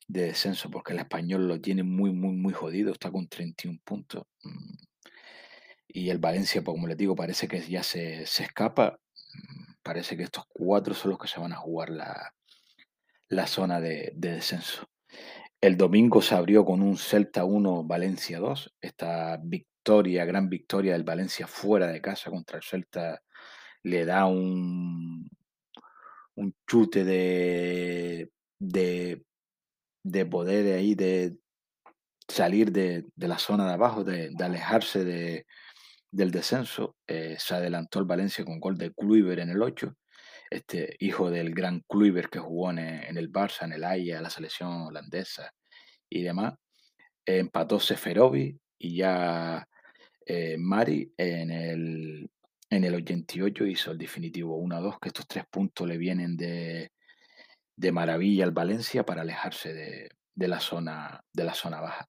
de 0.09 0.23
descenso, 0.23 0.71
porque 0.71 0.93
el 0.93 1.01
español 1.01 1.49
lo 1.49 1.61
tiene 1.61 1.83
muy, 1.83 2.13
muy, 2.13 2.35
muy 2.37 2.53
jodido, 2.53 2.93
está 2.93 3.11
con 3.11 3.29
31 3.29 3.81
puntos. 3.85 4.25
Y 5.97 6.11
el 6.11 6.19
Valencia, 6.19 6.61
pues 6.63 6.75
como 6.75 6.89
les 6.89 6.99
digo, 6.99 7.17
parece 7.17 7.49
que 7.49 7.59
ya 7.59 7.83
se, 7.83 8.27
se 8.27 8.43
escapa. 8.43 9.01
mm, 9.33 9.73
Parece 9.83 10.15
que 10.15 10.25
estos 10.25 10.45
cuatro 10.47 10.93
son 10.93 11.13
los 11.13 11.19
que 11.19 11.27
se 11.27 11.41
van 11.41 11.55
a 11.55 11.57
jugar 11.57 11.89
la, 11.89 12.35
la 13.31 13.47
zona 13.47 13.81
de, 13.81 14.13
de 14.15 14.33
descenso. 14.33 14.85
El 15.59 15.79
domingo 15.79 16.21
se 16.21 16.35
abrió 16.35 16.67
con 16.67 16.83
un 16.83 16.99
Celta 16.99 17.45
1, 17.45 17.85
Valencia 17.85 18.41
2. 18.41 18.75
Esta 18.79 19.39
victoria, 19.43 20.27
gran 20.27 20.51
victoria 20.51 20.93
del 20.93 21.05
Valencia 21.05 21.47
fuera 21.47 21.87
de 21.87 22.03
casa 22.03 22.31
contra 22.31 22.59
el 22.59 22.63
Celta, 22.63 23.23
le 23.83 24.05
da 24.05 24.27
un, 24.27 25.27
un 26.35 26.55
chute 26.69 27.05
de, 27.05 28.31
de, 28.59 29.25
de 30.05 30.27
poder 30.27 30.77
ahí, 30.77 30.95
de 30.95 31.39
salir 32.29 32.71
de, 32.71 33.07
de 33.15 33.29
la 33.29 33.39
zona 33.39 33.67
de 33.67 33.73
abajo, 33.73 34.05
de 34.05 34.31
alejarse 34.41 35.05
de, 35.05 35.47
del 36.11 36.31
descenso. 36.31 36.97
Eh, 37.07 37.37
se 37.39 37.55
adelantó 37.55 37.99
el 37.99 38.07
Valencia 38.07 38.45
con 38.45 38.61
gol 38.61 38.77
de 38.79 38.93
Kluivert 38.93 39.43
en 39.43 39.51
el 39.51 39.63
8. 39.63 39.95
Este 40.51 40.97
hijo 41.01 41.31
del 41.31 41.55
gran 41.55 41.83
Kluivert 41.89 42.31
que 42.31 42.39
jugó 42.39 42.71
en, 42.71 42.79
en 42.79 43.17
el 43.17 43.31
Barça, 43.31 43.65
en 43.65 43.73
el 43.73 43.85
Ajax, 43.85 44.23
la 44.23 44.31
selección 44.31 44.83
holandesa 44.83 45.53
y 46.09 46.23
demás. 46.23 46.55
Eh, 47.27 47.39
empató 47.39 47.81
Seferovic 47.81 48.59
y 48.79 48.97
ya 48.97 49.67
eh, 50.25 50.57
Mari 50.59 51.13
en 51.17 51.51
el, 51.51 52.31
en 52.71 52.85
el 52.85 52.95
88 52.95 53.67
hizo 53.67 53.91
el 53.93 53.99
definitivo 53.99 54.61
1-2, 54.61 54.99
que 55.01 55.09
estos 55.09 55.27
tres 55.27 55.45
puntos 55.51 55.87
le 55.89 55.99
vienen 55.99 56.37
de, 56.37 56.91
de 57.77 57.93
maravilla 57.93 58.45
al 58.45 58.53
Valencia 58.53 59.05
para 59.05 59.23
alejarse 59.23 59.73
de, 59.73 60.11
de 60.35 60.49
la 60.49 60.61
zona, 60.61 61.25
de 61.33 61.45
la 61.45 61.55
zona 61.55 61.81
baja. 61.81 62.09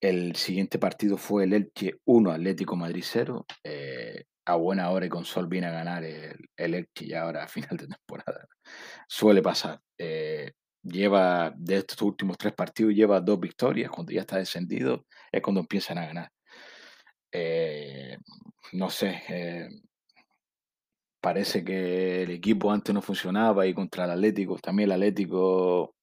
El 0.00 0.34
siguiente 0.36 0.78
partido 0.78 1.16
fue 1.18 1.44
el 1.44 1.52
Elche 1.52 2.00
1, 2.04 2.30
Atlético 2.32 2.76
Madrid 2.76 3.04
0. 3.04 3.46
Eh, 3.64 4.24
a 4.46 4.56
buena 4.56 4.90
hora 4.90 5.06
y 5.06 5.08
con 5.08 5.24
sol 5.24 5.46
viene 5.46 5.66
a 5.66 5.72
ganar 5.72 6.02
el, 6.04 6.48
el 6.56 6.74
Elche 6.74 7.06
ya 7.06 7.22
ahora 7.22 7.44
a 7.44 7.48
final 7.48 7.76
de 7.76 7.86
temporada. 7.86 8.46
Suele 9.08 9.42
pasar. 9.42 9.80
Eh, 9.98 10.52
lleva 10.82 11.52
de 11.56 11.76
estos 11.78 12.00
últimos 12.02 12.38
tres 12.38 12.54
partidos, 12.54 12.94
lleva 12.94 13.20
dos 13.20 13.38
victorias. 13.38 13.90
Cuando 13.90 14.12
ya 14.12 14.22
está 14.22 14.38
descendido 14.38 15.06
es 15.30 15.42
cuando 15.42 15.60
empiezan 15.60 15.98
a 15.98 16.06
ganar. 16.06 16.30
Eh, 17.32 18.16
no 18.72 18.90
sé, 18.90 19.22
parece 21.20 21.64
que 21.64 22.22
el 22.22 22.30
equipo 22.30 22.72
antes 22.72 22.94
no 22.94 23.02
funcionaba 23.02 23.66
y 23.66 23.74
contra 23.74 24.04
el 24.04 24.12
Atlético, 24.12 24.58
también 24.58 24.88
el 24.88 24.94
Atlético 24.94 25.94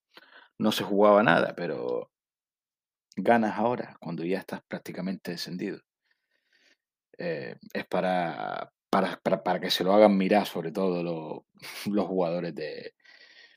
no 0.60 0.72
se 0.72 0.84
jugaba 0.84 1.24
nada, 1.24 1.54
pero 1.56 2.10
ganas 3.18 3.58
ahora, 3.58 3.98
cuando 4.00 4.24
ya 4.24 4.40
estás 4.40 4.62
prácticamente 4.68 5.32
descendido. 5.32 5.80
Eh, 7.18 7.56
es 7.74 7.86
para, 7.88 8.72
para, 8.90 9.20
para, 9.22 9.44
para, 9.44 9.60
que 9.60 9.72
se 9.72 9.84
lo 9.84 9.94
hagan 9.94 10.18
mirar, 10.18 10.46
sobre 10.46 10.72
todo 10.72 11.04
los, 11.04 11.44
los 11.94 12.08
jugadores 12.08 12.54
de, 12.56 12.94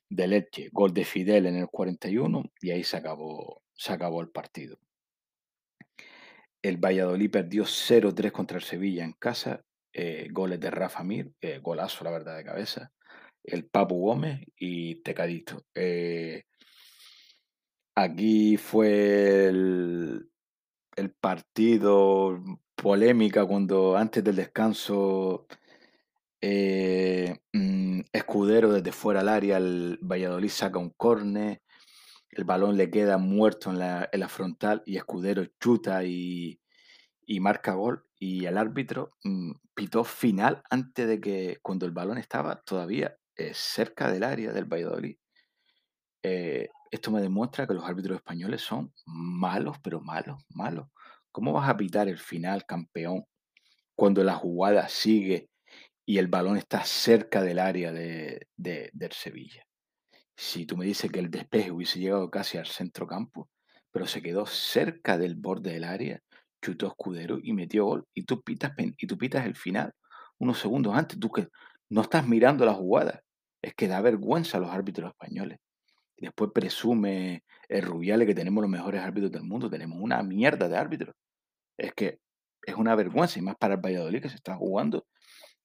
de 0.08 0.26
Leche. 0.26 0.68
Gol 0.72 0.92
de 0.92 1.04
Fidel 1.04 1.46
en 1.46 1.56
el 1.56 1.68
41 1.68 2.44
y 2.60 2.70
ahí 2.70 2.84
se 2.84 2.96
acabó, 2.96 3.62
se 3.74 3.92
acabó 3.92 4.20
el 4.20 4.30
partido. 4.30 4.78
El 6.62 6.76
Valladolid 6.76 7.30
perdió 7.30 7.64
0-3 7.64 8.32
contra 8.32 8.58
el 8.58 8.64
Sevilla 8.64 9.04
en 9.04 9.12
casa. 9.12 9.64
Eh, 9.92 10.28
goles 10.30 10.60
de 10.60 10.70
Rafa 10.70 11.02
Mir, 11.02 11.32
eh, 11.40 11.58
golazo 11.58 12.04
la 12.04 12.10
verdad 12.10 12.36
de 12.36 12.44
cabeza. 12.44 12.92
El 13.42 13.66
Papu 13.66 13.98
Gómez 13.98 14.40
y 14.56 14.96
Tecadito. 15.02 15.64
Eh, 15.74 16.44
aquí 17.94 18.56
fue 18.56 19.48
el, 19.48 20.26
partido 21.20 22.42
polémica 22.74 23.46
cuando 23.46 23.96
antes 23.96 24.22
del 24.22 24.36
descanso 24.36 25.46
eh, 26.40 27.38
mm, 27.52 28.00
Escudero 28.12 28.72
desde 28.72 28.92
fuera 28.92 29.20
al 29.20 29.28
área, 29.28 29.56
el 29.56 29.98
Valladolid 30.02 30.50
saca 30.50 30.78
un 30.78 30.90
córner, 30.90 31.62
el 32.30 32.44
balón 32.44 32.76
le 32.76 32.90
queda 32.90 33.18
muerto 33.18 33.70
en 33.70 33.78
la, 33.78 34.08
en 34.12 34.20
la 34.20 34.28
frontal 34.28 34.82
y 34.86 34.96
Escudero 34.96 35.44
chuta 35.58 36.04
y, 36.04 36.60
y, 37.26 37.40
marca 37.40 37.72
gol 37.72 38.04
y 38.18 38.44
el 38.44 38.58
árbitro 38.58 39.16
mm, 39.24 39.52
pitó 39.74 40.04
final 40.04 40.62
antes 40.70 41.08
de 41.08 41.20
que 41.20 41.58
cuando 41.62 41.86
el 41.86 41.92
balón 41.92 42.18
estaba 42.18 42.60
todavía 42.60 43.16
eh, 43.36 43.52
cerca 43.54 44.12
del 44.12 44.22
área 44.24 44.52
del 44.52 44.66
Valladolid. 44.66 45.16
Eh, 46.22 46.68
esto 46.90 47.10
me 47.10 47.20
demuestra 47.20 47.66
que 47.66 47.74
los 47.74 47.84
árbitros 47.84 48.16
españoles 48.16 48.62
son 48.62 48.92
malos, 49.06 49.78
pero 49.82 50.00
malos, 50.00 50.42
malos. 50.48 50.88
¿Cómo 51.32 51.52
vas 51.52 51.68
a 51.68 51.76
pitar 51.76 52.08
el 52.08 52.18
final 52.18 52.66
campeón 52.66 53.24
cuando 53.94 54.24
la 54.24 54.34
jugada 54.34 54.88
sigue 54.88 55.48
y 56.06 56.18
el 56.18 56.28
balón 56.28 56.56
está 56.56 56.84
cerca 56.84 57.42
del 57.42 57.58
área 57.58 57.92
de, 57.92 58.48
de, 58.56 58.90
del 58.92 59.12
Sevilla? 59.12 59.64
Si 60.36 60.66
tú 60.66 60.76
me 60.76 60.86
dices 60.86 61.10
que 61.12 61.20
el 61.20 61.30
despeje 61.30 61.70
hubiese 61.70 62.00
llegado 62.00 62.30
casi 62.30 62.58
al 62.58 62.66
centro 62.66 63.06
campo, 63.06 63.48
pero 63.92 64.06
se 64.06 64.22
quedó 64.22 64.46
cerca 64.46 65.18
del 65.18 65.36
borde 65.36 65.72
del 65.72 65.84
área, 65.84 66.20
chutó 66.62 66.88
escudero 66.88 67.38
y 67.42 67.52
metió 67.52 67.84
gol, 67.84 68.06
y 68.14 68.24
tú 68.24 68.42
pitas, 68.42 68.72
y 68.78 69.06
tú 69.06 69.18
pitas 69.18 69.46
el 69.46 69.56
final 69.56 69.92
unos 70.38 70.58
segundos 70.58 70.96
antes, 70.96 71.18
tú 71.20 71.30
que 71.30 71.48
no 71.90 72.00
estás 72.00 72.26
mirando 72.26 72.64
la 72.64 72.74
jugada. 72.74 73.22
Es 73.62 73.74
que 73.74 73.88
da 73.88 74.00
vergüenza 74.00 74.56
a 74.56 74.60
los 74.60 74.70
árbitros 74.70 75.10
españoles. 75.10 75.58
Después 76.20 76.50
presume 76.54 77.44
el 77.68 77.82
Rubiales 77.82 78.26
que 78.28 78.34
tenemos 78.34 78.60
los 78.60 78.70
mejores 78.70 79.00
árbitros 79.00 79.32
del 79.32 79.42
mundo. 79.42 79.70
Tenemos 79.70 79.98
una 80.00 80.22
mierda 80.22 80.68
de 80.68 80.76
árbitros. 80.76 81.16
Es 81.78 81.94
que 81.94 82.20
es 82.62 82.74
una 82.74 82.94
vergüenza, 82.94 83.38
y 83.38 83.42
más 83.42 83.56
para 83.56 83.74
el 83.74 83.80
Valladolid 83.80 84.20
que 84.20 84.28
se 84.28 84.36
está 84.36 84.54
jugando 84.54 85.06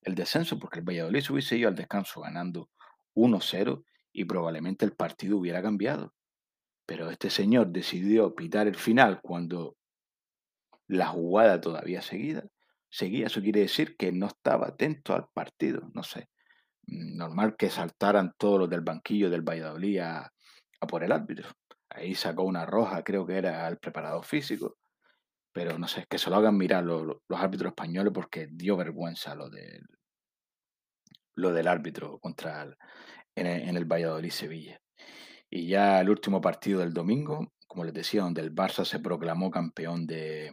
el 0.01 0.15
descenso, 0.15 0.57
porque 0.57 0.79
el 0.79 0.85
Valladolid 0.85 1.21
se 1.21 1.33
hubiese 1.33 1.57
ido 1.57 1.67
al 1.67 1.75
descanso 1.75 2.21
ganando 2.21 2.69
1-0 3.15 3.83
y 4.13 4.23
probablemente 4.23 4.85
el 4.85 4.93
partido 4.93 5.37
hubiera 5.37 5.61
cambiado. 5.61 6.13
Pero 6.85 7.09
este 7.09 7.29
señor 7.29 7.67
decidió 7.67 8.33
pitar 8.33 8.67
el 8.67 8.75
final 8.75 9.19
cuando 9.21 9.75
la 10.87 11.07
jugada 11.07 11.59
todavía 11.59 12.01
seguida, 12.01 12.45
seguía. 12.89 13.27
Eso 13.27 13.41
quiere 13.41 13.61
decir 13.61 13.97
que 13.97 14.13
no 14.13 14.27
estaba 14.27 14.67
atento 14.67 15.13
al 15.13 15.27
partido, 15.33 15.89
no 15.93 16.03
sé. 16.03 16.29
Mm, 16.87 17.17
normal 17.17 17.57
que 17.57 17.69
saltaran 17.69 18.33
todos 18.37 18.59
los 18.59 18.69
del 18.69 18.81
banquillo 18.81 19.29
del 19.29 19.41
Valladolid 19.41 19.99
a, 19.99 20.31
por 20.87 21.03
el 21.03 21.11
árbitro. 21.11 21.49
Ahí 21.89 22.15
sacó 22.15 22.43
una 22.43 22.65
roja, 22.65 23.03
creo 23.03 23.25
que 23.25 23.37
era 23.37 23.67
el 23.67 23.77
preparador 23.77 24.25
físico. 24.25 24.77
Pero 25.53 25.77
no 25.79 25.87
sé, 25.87 26.05
que 26.09 26.17
se 26.17 26.29
lo 26.29 26.35
hagan 26.35 26.57
mirar 26.57 26.83
los, 26.83 27.17
árbitros 27.29 27.69
españoles 27.69 28.11
porque 28.13 28.47
dio 28.51 28.75
vergüenza 28.75 29.35
lo 29.35 29.49
del, 29.49 29.83
lo 31.35 31.53
del 31.53 31.67
árbitro 31.67 32.19
contra 32.19 32.63
el, 32.63 32.75
en, 33.35 33.47
el, 33.47 33.69
en 33.69 33.77
el 33.77 33.85
Valladolid-Sevilla. 33.85 34.81
Y 35.49 35.67
ya 35.67 36.01
el 36.01 36.09
último 36.09 36.41
partido 36.41 36.81
del 36.81 36.93
domingo, 36.93 37.53
como 37.67 37.85
les 37.85 37.93
decía, 37.93 38.23
donde 38.23 38.41
el 38.41 38.53
Barça 38.53 38.83
se 38.83 38.99
proclamó 38.99 39.49
campeón 39.49 40.05
de, 40.05 40.51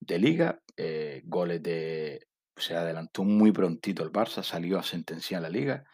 de 0.00 0.18
liga, 0.18 0.60
eh, 0.76 1.22
goles 1.24 1.62
de... 1.62 2.26
Se 2.56 2.76
adelantó 2.76 3.24
muy 3.24 3.50
prontito 3.50 4.04
el 4.04 4.12
Barça, 4.12 4.42
salió 4.42 4.78
a 4.78 4.82
sentenciar 4.82 5.42
la 5.42 5.48
liga, 5.48 5.84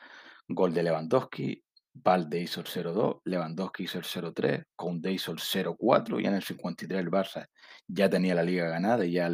gol 0.48 0.74
de 0.74 0.82
Lewandowski, 0.82 1.64
Valde 1.92 2.40
hizo 2.40 2.60
el 2.60 2.66
0-2, 2.66 3.20
Lewandowski 3.24 3.84
hizo 3.84 3.98
el 3.98 4.04
0-3, 4.04 4.64
Koundé 4.76 5.12
hizo 5.12 5.32
el 5.32 5.38
0-4 5.38 6.22
y 6.22 6.26
en 6.26 6.34
el 6.34 6.42
53 6.42 7.00
el 7.00 7.10
Barça 7.10 7.46
ya 7.86 8.08
tenía 8.08 8.34
la 8.34 8.44
liga 8.44 8.68
ganada 8.68 9.04
y 9.04 9.12
ya 9.12 9.30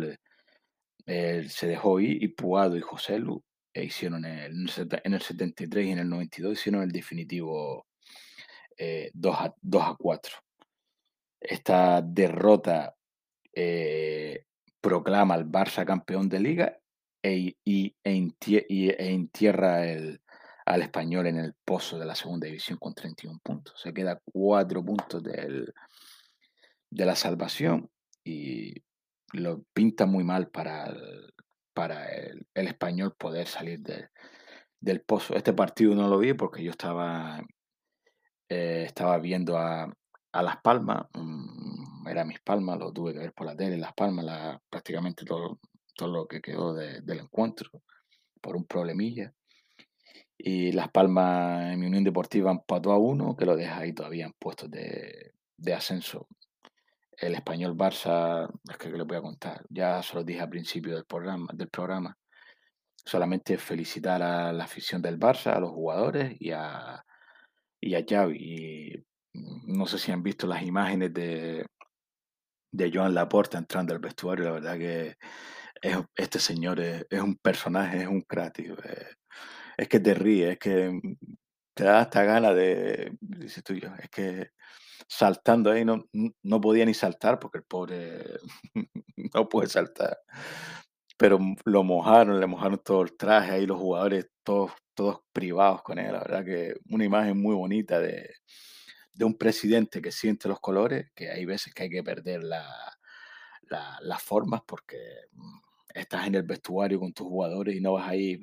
se 1.07 1.67
dejó 1.67 2.01
ir 2.01 2.23
y 2.23 2.29
Puado 2.29 2.77
y 2.77 2.81
José 2.81 3.19
Lu 3.19 3.43
e 3.73 3.85
hicieron 3.85 4.25
el, 4.25 4.69
en 5.05 5.13
el 5.13 5.21
73 5.21 5.87
y 5.87 5.91
en 5.91 5.99
el 5.99 6.09
92 6.09 6.59
hicieron 6.59 6.83
el 6.83 6.91
definitivo 6.91 7.87
2, 8.79 8.79
eh, 8.79 9.11
a, 9.33 9.55
2 9.61 9.83
a 9.83 9.97
4. 9.99 10.37
Esta 11.41 12.01
derrota 12.03 12.95
eh, 13.53 14.45
proclama 14.81 15.35
al 15.35 15.47
Barça 15.47 15.85
campeón 15.85 16.29
de 16.29 16.41
liga 16.41 16.79
e, 17.23 17.57
e, 17.65 17.95
e 18.03 19.11
entierra 19.13 19.87
el, 19.87 20.21
al 20.67 20.83
español 20.83 21.29
en 21.29 21.39
el 21.39 21.55
pozo 21.65 21.99
de 21.99 22.05
la 22.05 22.15
segunda 22.15 22.47
división 22.47 22.79
con 22.79 22.93
31 22.93 23.39
puntos. 23.43 23.81
Se 23.81 23.95
queda 23.95 24.21
4 24.33 24.85
puntos 24.85 25.23
del, 25.23 25.73
de 26.91 27.07
la 27.07 27.15
salvación 27.15 27.89
y 28.25 28.75
lo 29.33 29.63
pinta 29.73 30.07
muy 30.07 30.25
mal 30.25 30.49
para 30.49 30.87
el, 30.87 31.33
para 31.73 32.09
el, 32.09 32.47
español 32.55 33.15
poder 33.17 33.47
salir 33.47 33.81
del 34.81 35.01
pozo. 35.03 35.35
Este 35.35 35.53
partido 35.53 35.95
no 35.95 36.09
lo 36.09 36.19
vi 36.19 36.33
porque 36.35 36.65
yo 36.65 36.73
estaba, 36.73 37.41
eh, 38.49 38.85
estaba 38.87 39.19
viendo 39.19 39.57
a, 39.57 39.89
a 40.33 40.43
Las 40.43 40.57
Palmas, 40.63 41.07
mm, 41.15 42.09
era 42.09 42.25
Mis 42.25 42.41
Palmas, 42.41 42.79
lo 42.79 42.93
tuve 42.93 43.13
que 43.13 43.21
ver 43.21 43.33
por 43.33 43.47
la 43.47 43.57
tele, 43.57 43.79
Las 43.79 43.95
Palmas, 43.95 44.59
prácticamente 44.69 45.25
todo, 45.25 45.61
todo 45.95 46.09
lo 46.09 46.27
que 46.27 46.41
quedó 46.41 46.75
del 46.75 47.21
encuentro, 47.21 47.71
por 48.41 48.57
un 48.57 48.67
problemilla. 48.67 49.33
Y 50.39 50.73
Las 50.73 50.91
Palmas 50.91 51.73
en 51.73 51.81
mi 51.81 51.87
Unión 51.87 52.05
Deportiva 52.05 52.51
empató 52.51 52.93
a 52.93 52.99
uno, 52.99 53.37
que 53.37 53.47
lo 53.47 53.57
deja 53.57 53.79
ahí 53.79 53.93
todavía 53.93 54.27
en 54.27 54.33
puestos 54.39 54.71
de, 54.71 55.33
ascenso. 55.75 56.29
El 57.19 57.35
español 57.35 57.77
Barça, 57.77 58.49
es 58.69 58.77
que, 58.77 58.91
le 58.91 59.05
voy 59.05 59.17
a 59.17 59.23
contar, 59.23 59.65
ya 59.71 60.03
se 60.03 60.15
lo 60.15 60.25
dije 60.25 60.41
al 60.41 60.51
principio 60.51 60.95
del 60.95 61.07
programa, 61.07 61.49
del 61.55 61.69
programa. 61.69 62.17
Solamente 63.05 63.57
felicitar 63.57 64.23
a 64.23 64.53
la 64.53 64.65
afición 64.65 65.01
del 65.01 65.19
Barça, 65.19 65.55
a 65.55 65.61
los 65.61 65.71
jugadores 65.71 66.37
y 66.41 66.51
a, 66.51 67.05
y 67.81 67.95
a 67.95 68.05
Xavi. 68.07 69.05
No 69.67 69.87
sé 69.87 69.99
si 69.99 70.13
han 70.13 70.23
visto 70.23 70.47
las 70.47 70.63
imágenes 70.63 71.13
de, 71.15 71.67
de 72.77 72.91
Joan 72.93 73.15
Laporta 73.15 73.59
entrando 73.59 73.95
al 73.95 74.01
vestuario. 74.01 74.45
La 74.45 74.53
verdad 74.53 74.79
que 74.79 75.17
este 76.15 76.39
señor 76.39 76.81
es, 76.81 77.05
un 77.21 77.37
personaje, 77.37 78.03
es 78.03 78.09
un 78.09 78.25
Es 78.29 79.17
que 79.89 80.01
te 80.01 80.15
ríes, 80.15 80.53
es 80.53 80.59
que 80.59 81.01
te 81.75 81.85
da 81.85 82.01
hasta 82.01 82.25
ganas 82.25 82.55
de, 82.55 83.13
dices 83.21 83.63
tú 83.65 83.75
yo, 83.75 83.89
es 84.03 84.09
que 84.11 84.51
saltando 85.09 85.71
ahí 85.71 85.85
no, 85.85 86.07
no 86.43 86.61
podía 86.61 86.85
ni 86.87 86.95
saltar 86.95 87.39
porque 87.39 87.59
el 87.59 87.65
pobre 87.65 88.25
no 89.35 89.49
puede 89.49 89.69
saltar. 89.69 90.19
Pero 91.19 91.39
lo 91.65 91.83
mojaron, 91.83 92.41
le 92.41 92.47
mojaron 92.47 92.81
todo 92.85 93.03
el 93.03 93.17
traje, 93.17 93.53
ahí 93.53 93.67
los 93.67 93.79
jugadores 93.79 94.29
todos, 94.43 94.73
todos 94.95 95.21
privados 95.33 95.83
con 95.83 95.99
él. 95.99 96.13
La 96.13 96.21
verdad 96.21 96.45
que 96.45 96.75
una 96.91 97.05
imagen 97.05 97.41
muy 97.41 97.55
bonita 97.55 97.99
de, 98.01 98.35
de 99.15 99.25
un 99.25 99.37
presidente 99.37 100.03
que 100.03 100.13
siente 100.13 100.49
los 100.49 100.61
colores, 100.61 101.11
que 101.15 101.31
hay 101.31 101.45
veces 101.47 101.73
que 101.75 101.85
hay 101.85 101.91
que 101.91 102.03
perder 102.03 102.43
las 102.45 104.23
formas 104.23 104.61
porque 104.67 104.99
mm, 105.33 105.59
estás 105.95 106.27
en 106.27 106.35
el 106.37 106.43
vestuario 106.43 107.01
con 107.01 107.13
tus 107.13 107.27
jugadores 107.27 107.75
y 107.75 107.81
no 107.81 107.95
vas 107.95 108.09
ahí 108.09 108.39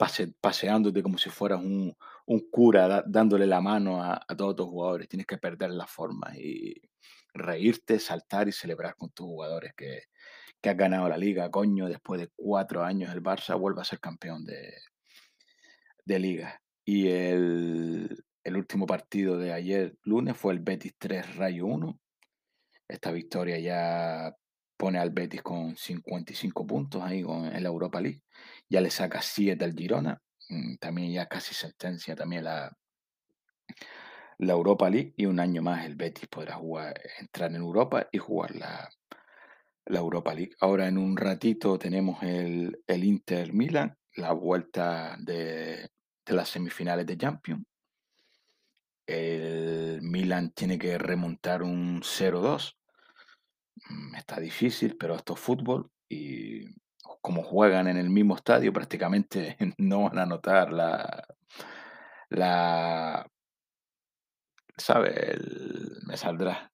pase, 0.00 0.32
paseándote 0.40 1.02
como 1.02 1.18
si 1.18 1.28
fueras 1.28 1.60
un, 1.60 1.94
cura 2.50 3.04
dándole 3.06 3.46
la 3.46 3.60
mano 3.60 4.02
a, 4.02 4.24
todos 4.34 4.56
tus 4.56 4.66
jugadores. 4.66 5.08
Tienes 5.08 5.26
que 5.26 5.36
perder 5.36 5.70
las 5.72 5.90
formas 5.90 6.34
y 6.38 6.80
reírte, 7.34 7.98
saltar 7.98 8.48
y 8.48 8.52
celebrar 8.52 8.96
con 8.96 9.10
tus 9.10 9.26
jugadores 9.26 9.74
que, 9.76 10.04
que 10.58 10.70
has 10.70 10.76
ganado 10.76 11.06
la 11.06 11.18
liga. 11.18 11.50
Coño, 11.50 11.86
después 11.86 12.18
de 12.18 12.30
cuatro 12.34 12.82
años 12.82 13.12
el 13.12 13.22
Barça 13.22 13.60
vuelve 13.60 13.82
a 13.82 13.84
ser 13.84 14.00
campeón 14.00 14.46
de, 14.46 14.72
de 16.06 16.18
liga. 16.18 16.62
Y 16.82 17.08
el, 17.08 18.24
el 18.42 18.56
último 18.56 18.86
partido 18.86 19.36
de 19.36 19.52
ayer 19.52 19.98
lunes 20.04 20.34
fue 20.34 20.54
el 20.54 20.60
Betis 20.60 20.94
3 20.96 21.36
Rayo 21.36 21.66
1. 21.66 22.00
Esta 22.88 23.12
victoria 23.12 23.58
ya 23.58 24.34
pone 24.78 24.98
al 24.98 25.10
Betis 25.10 25.42
con 25.42 25.76
55 25.76 26.66
puntos 26.66 27.02
ahí 27.02 27.20
en 27.20 27.62
la 27.62 27.68
Europa 27.68 28.00
League. 28.00 28.22
Ya 28.70 28.80
le 28.80 28.90
saca 28.90 29.20
7 29.20 29.62
al 29.64 29.74
Girona. 29.74 30.22
Mm, 30.48 30.76
también 30.76 31.12
ya 31.12 31.26
casi 31.26 31.54
sentencia 31.54 32.16
también 32.16 32.44
la, 32.44 32.74
la 34.38 34.52
Europa 34.52 34.88
League. 34.88 35.12
Y 35.16 35.26
un 35.26 35.40
año 35.40 35.60
más 35.60 35.84
el 35.84 35.96
Betis 35.96 36.28
podrá 36.28 36.54
jugar, 36.54 36.98
entrar 37.18 37.50
en 37.50 37.56
Europa 37.56 38.08
y 38.10 38.18
jugar 38.18 38.54
la, 38.56 38.88
la 39.86 39.98
Europa 39.98 40.32
League. 40.32 40.54
Ahora 40.60 40.88
en 40.88 40.96
un 40.96 41.16
ratito 41.16 41.78
tenemos 41.78 42.22
el, 42.22 42.82
el 42.86 43.04
Inter 43.04 43.52
Milan, 43.52 43.94
la 44.14 44.32
vuelta 44.32 45.16
de, 45.18 45.90
de 46.24 46.34
las 46.34 46.48
semifinales 46.48 47.04
de 47.04 47.18
Champions 47.18 47.64
el 49.10 50.02
Milan 50.02 50.52
tiene 50.52 50.78
que 50.78 50.96
remontar 50.96 51.62
un 51.62 52.02
0-2. 52.02 52.76
Mm, 53.88 54.14
está 54.14 54.40
difícil, 54.40 54.96
pero 54.96 55.16
esto 55.16 55.34
es 55.34 55.40
fútbol 55.40 55.90
y 56.08 56.66
como 57.20 57.42
juegan 57.42 57.88
en 57.88 57.96
el 57.96 58.10
mismo 58.10 58.36
estadio, 58.36 58.72
prácticamente 58.72 59.56
no 59.78 60.04
van 60.04 60.18
a 60.18 60.26
notar 60.26 60.72
la, 60.72 61.26
la 62.28 63.26
¿sabe? 64.76 65.36
me 66.06 66.16
saldrá 66.16 66.72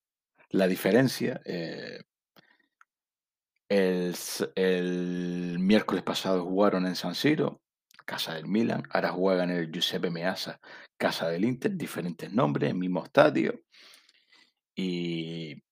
la 0.50 0.66
diferencia. 0.66 1.40
Eh, 1.44 2.00
el, 3.68 4.14
el, 4.54 5.58
miércoles 5.58 6.04
pasado 6.04 6.44
jugaron 6.44 6.86
en 6.86 6.94
San 6.94 7.14
Siro 7.14 7.60
casa 8.06 8.34
del 8.34 8.46
Milan, 8.46 8.84
ahora 8.90 9.10
juegan 9.10 9.50
en 9.50 9.58
el 9.58 9.70
Giuseppe 9.70 10.10
Meazza, 10.10 10.60
casa 10.96 11.28
del 11.28 11.44
Inter, 11.44 11.76
diferentes 11.76 12.32
nombres, 12.32 12.74
mismo 12.74 13.04
estadio 13.04 13.60
y 14.74 15.62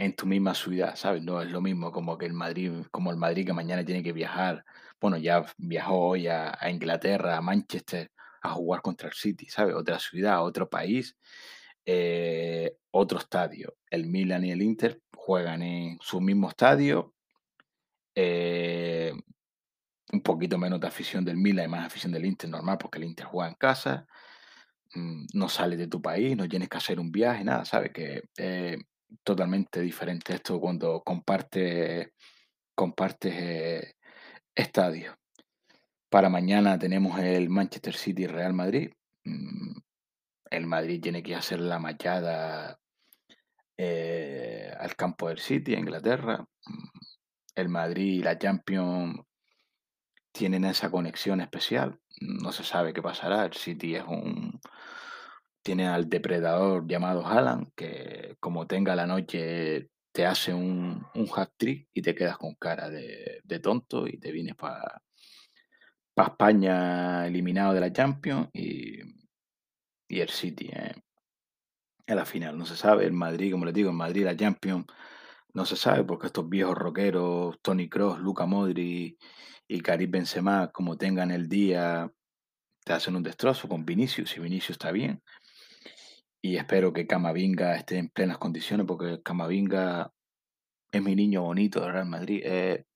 en 0.00 0.16
tu 0.16 0.26
misma 0.26 0.54
ciudad, 0.54 0.96
¿sabes? 0.96 1.22
No 1.22 1.42
es 1.42 1.50
lo 1.50 1.60
mismo 1.60 1.92
como 1.92 2.16
que 2.16 2.24
el 2.24 2.32
Madrid, 2.32 2.72
como 2.90 3.10
el 3.10 3.18
Madrid 3.18 3.44
que 3.46 3.52
mañana 3.52 3.84
tiene 3.84 4.02
que 4.02 4.14
viajar, 4.14 4.64
bueno, 4.98 5.18
ya 5.18 5.44
viajó 5.58 5.98
hoy 5.98 6.26
a, 6.26 6.58
Inglaterra, 6.70 7.36
a 7.36 7.42
Manchester, 7.42 8.10
a 8.42 8.50
jugar 8.52 8.80
contra 8.80 9.08
el 9.08 9.14
City, 9.14 9.46
¿sabes? 9.50 9.74
Otra 9.74 9.98
ciudad, 9.98 10.42
otro 10.42 10.70
país, 10.70 11.18
eh, 11.84 12.78
otro 12.92 13.18
estadio. 13.18 13.76
El 13.90 14.06
Milan 14.06 14.42
y 14.44 14.52
el 14.52 14.62
Inter 14.62 15.02
juegan 15.14 15.62
en 15.62 15.98
su 16.00 16.18
mismo 16.22 16.48
estadio, 16.48 17.14
eh, 18.14 19.12
un 20.12 20.22
poquito 20.22 20.56
menos 20.56 20.80
de 20.80 20.86
afición 20.88 21.26
del 21.26 21.36
Milan 21.36 21.66
y 21.66 21.68
más 21.68 21.86
afición 21.86 22.12
del 22.12 22.24
Inter, 22.24 22.48
normal, 22.48 22.78
porque 22.78 22.98
el 22.98 23.04
Inter 23.04 23.26
juega 23.26 23.50
en 23.50 23.56
casa, 23.56 24.06
mm, 24.94 25.26
no 25.34 25.48
sales 25.50 25.78
de 25.78 25.88
tu 25.88 26.00
país, 26.00 26.36
no 26.38 26.48
tienes 26.48 26.70
que 26.70 26.78
hacer 26.78 26.98
un 26.98 27.12
viaje, 27.12 27.44
nada, 27.44 27.66
¿sabes? 27.66 27.92
Que 27.92 28.22
es 28.36 28.78
totalmente 29.22 29.80
diferente 29.80 30.34
esto 30.34 30.60
cuando 30.60 31.02
compartes 31.02 32.08
comparte, 32.80 33.28
eh, 33.30 33.94
estadios. 34.54 35.14
Para 36.08 36.30
mañana 36.30 36.78
tenemos 36.78 37.18
el 37.20 37.50
Manchester 37.50 37.94
City 37.94 38.26
Real 38.26 38.54
Madrid. 38.54 38.90
Mm, 39.24 39.78
el 40.50 40.66
Madrid 40.66 41.00
tiene 41.00 41.22
que 41.22 41.34
hacer 41.34 41.60
la 41.60 41.78
machada 41.78 42.78
eh, 43.76 44.72
al 44.78 44.96
campo 44.96 45.28
del 45.28 45.40
City, 45.40 45.74
Inglaterra. 45.74 46.42
Mm, 46.64 46.98
el 47.56 47.68
Madrid 47.68 48.20
y 48.20 48.22
la 48.22 48.38
Champions 48.38 49.20
tienen 50.32 50.64
esa 50.64 50.90
conexión 50.90 51.42
especial. 51.42 52.00
No 52.20 52.50
se 52.50 52.64
sabe 52.64 52.94
qué 52.94 53.02
pasará. 53.02 53.44
El 53.44 53.52
City 53.52 53.94
es 53.96 54.04
un, 54.04 54.58
tiene 55.62 55.88
al 55.88 56.08
depredador 56.08 56.86
llamado 56.86 57.26
Haaland, 57.26 57.72
que 57.74 58.36
como 58.40 58.66
tenga 58.66 58.96
la 58.96 59.06
noche 59.06 59.90
te 60.12 60.26
hace 60.26 60.52
un, 60.52 61.06
un 61.14 61.28
hat 61.34 61.50
trick 61.56 61.88
y 61.92 62.02
te 62.02 62.14
quedas 62.14 62.36
con 62.38 62.54
cara 62.54 62.90
de, 62.90 63.60
tonto 63.62 64.06
y 64.06 64.18
te 64.18 64.32
vienes 64.32 64.56
para 64.56 65.02
España 66.16 67.26
eliminado 67.26 67.72
de 67.72 67.80
la 67.80 67.92
Champions 67.92 68.48
y, 68.52 69.00
y 70.08 70.20
el 70.20 70.28
City 70.28 70.68
eh, 70.72 70.94
en 72.06 72.16
la 72.16 72.26
final. 72.26 72.58
No 72.58 72.66
se 72.66 72.76
sabe, 72.76 73.06
el 73.06 73.12
Madrid, 73.12 73.52
como 73.52 73.64
les 73.64 73.74
digo, 73.74 73.90
en 73.90 73.96
Madrid 73.96 74.24
la 74.24 74.36
Champions 74.36 74.86
no 75.54 75.64
se 75.64 75.76
sabe 75.76 76.04
porque 76.04 76.26
estos 76.26 76.48
viejos 76.48 76.76
rockeros, 76.76 77.58
Tony 77.62 77.88
Cross, 77.88 78.20
Luca 78.20 78.46
Modri 78.46 79.16
y 79.66 79.80
Karim 79.80 80.10
Benzema, 80.10 80.70
como 80.72 80.96
tengan 80.96 81.30
el 81.30 81.48
día, 81.48 82.10
te 82.84 82.92
hacen 82.92 83.16
un 83.16 83.22
destrozo 83.22 83.68
con 83.68 83.84
Vinicius, 83.84 84.36
y 84.36 84.40
Vinicius 84.40 84.70
está 84.70 84.92
bien. 84.92 85.22
Y 86.42 86.56
espero 86.56 86.92
que 86.92 87.06
Camavinga 87.06 87.76
esté 87.76 87.98
en 87.98 88.08
plenas 88.08 88.38
condiciones 88.38 88.86
porque 88.86 89.22
Camavinga 89.22 90.12
es 90.92 91.02
mi 91.02 91.14
niño 91.14 91.42
bonito 91.42 91.80
de 91.80 91.92
Real 91.92 92.06
Madrid. 92.06 92.42
Eh, 92.44 92.86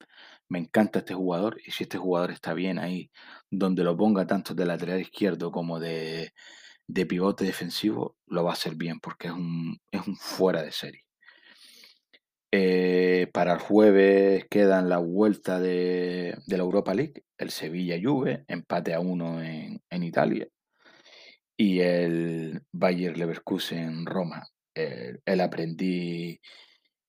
me 0.49 0.59
encanta 0.59 1.01
este 1.01 1.15
jugador 1.15 1.59
y 1.65 1.71
si 1.73 1.85
este 1.85 1.99
jugador 1.99 2.31
está 2.31 2.55
bien 2.55 2.79
ahí, 2.79 3.11
donde 3.51 3.85
lo 3.85 3.97
ponga 3.97 4.27
tanto 4.27 4.55
de 4.55 4.67
lateral 4.67 5.01
izquierdo 5.01 5.51
como 5.53 5.81
de, 5.81 6.33
de 6.87 7.07
pivote 7.07 7.45
defensivo, 7.45 8.17
lo 8.27 8.45
va 8.45 8.51
a 8.51 8.55
hacer 8.55 8.75
bien 8.77 9.01
porque 9.01 9.29
es 9.29 9.35
un, 9.35 9.79
es 9.91 10.07
un 10.07 10.17
fuera 10.17 10.63
de 10.63 10.73
serie. 10.73 11.05
Eh, 12.57 13.29
para 13.33 13.55
el 13.55 13.59
jueves 13.59 14.47
quedan 14.49 14.89
la 14.89 14.99
vuelta 14.99 15.59
de, 15.59 16.39
la 16.47 16.57
Europa 16.57 16.95
League, 16.95 17.25
el 17.37 17.51
Sevilla-Juve, 17.51 18.45
empate 18.47 18.95
a 18.95 19.01
uno 19.01 19.43
en, 19.43 19.81
Italia, 19.91 20.47
y 21.57 21.81
el 21.81 22.63
Bayer 22.73 23.17
Leverkusen-Roma. 23.17 24.47
El, 24.75 25.21
el, 25.25 25.41
aprendí 25.41 26.41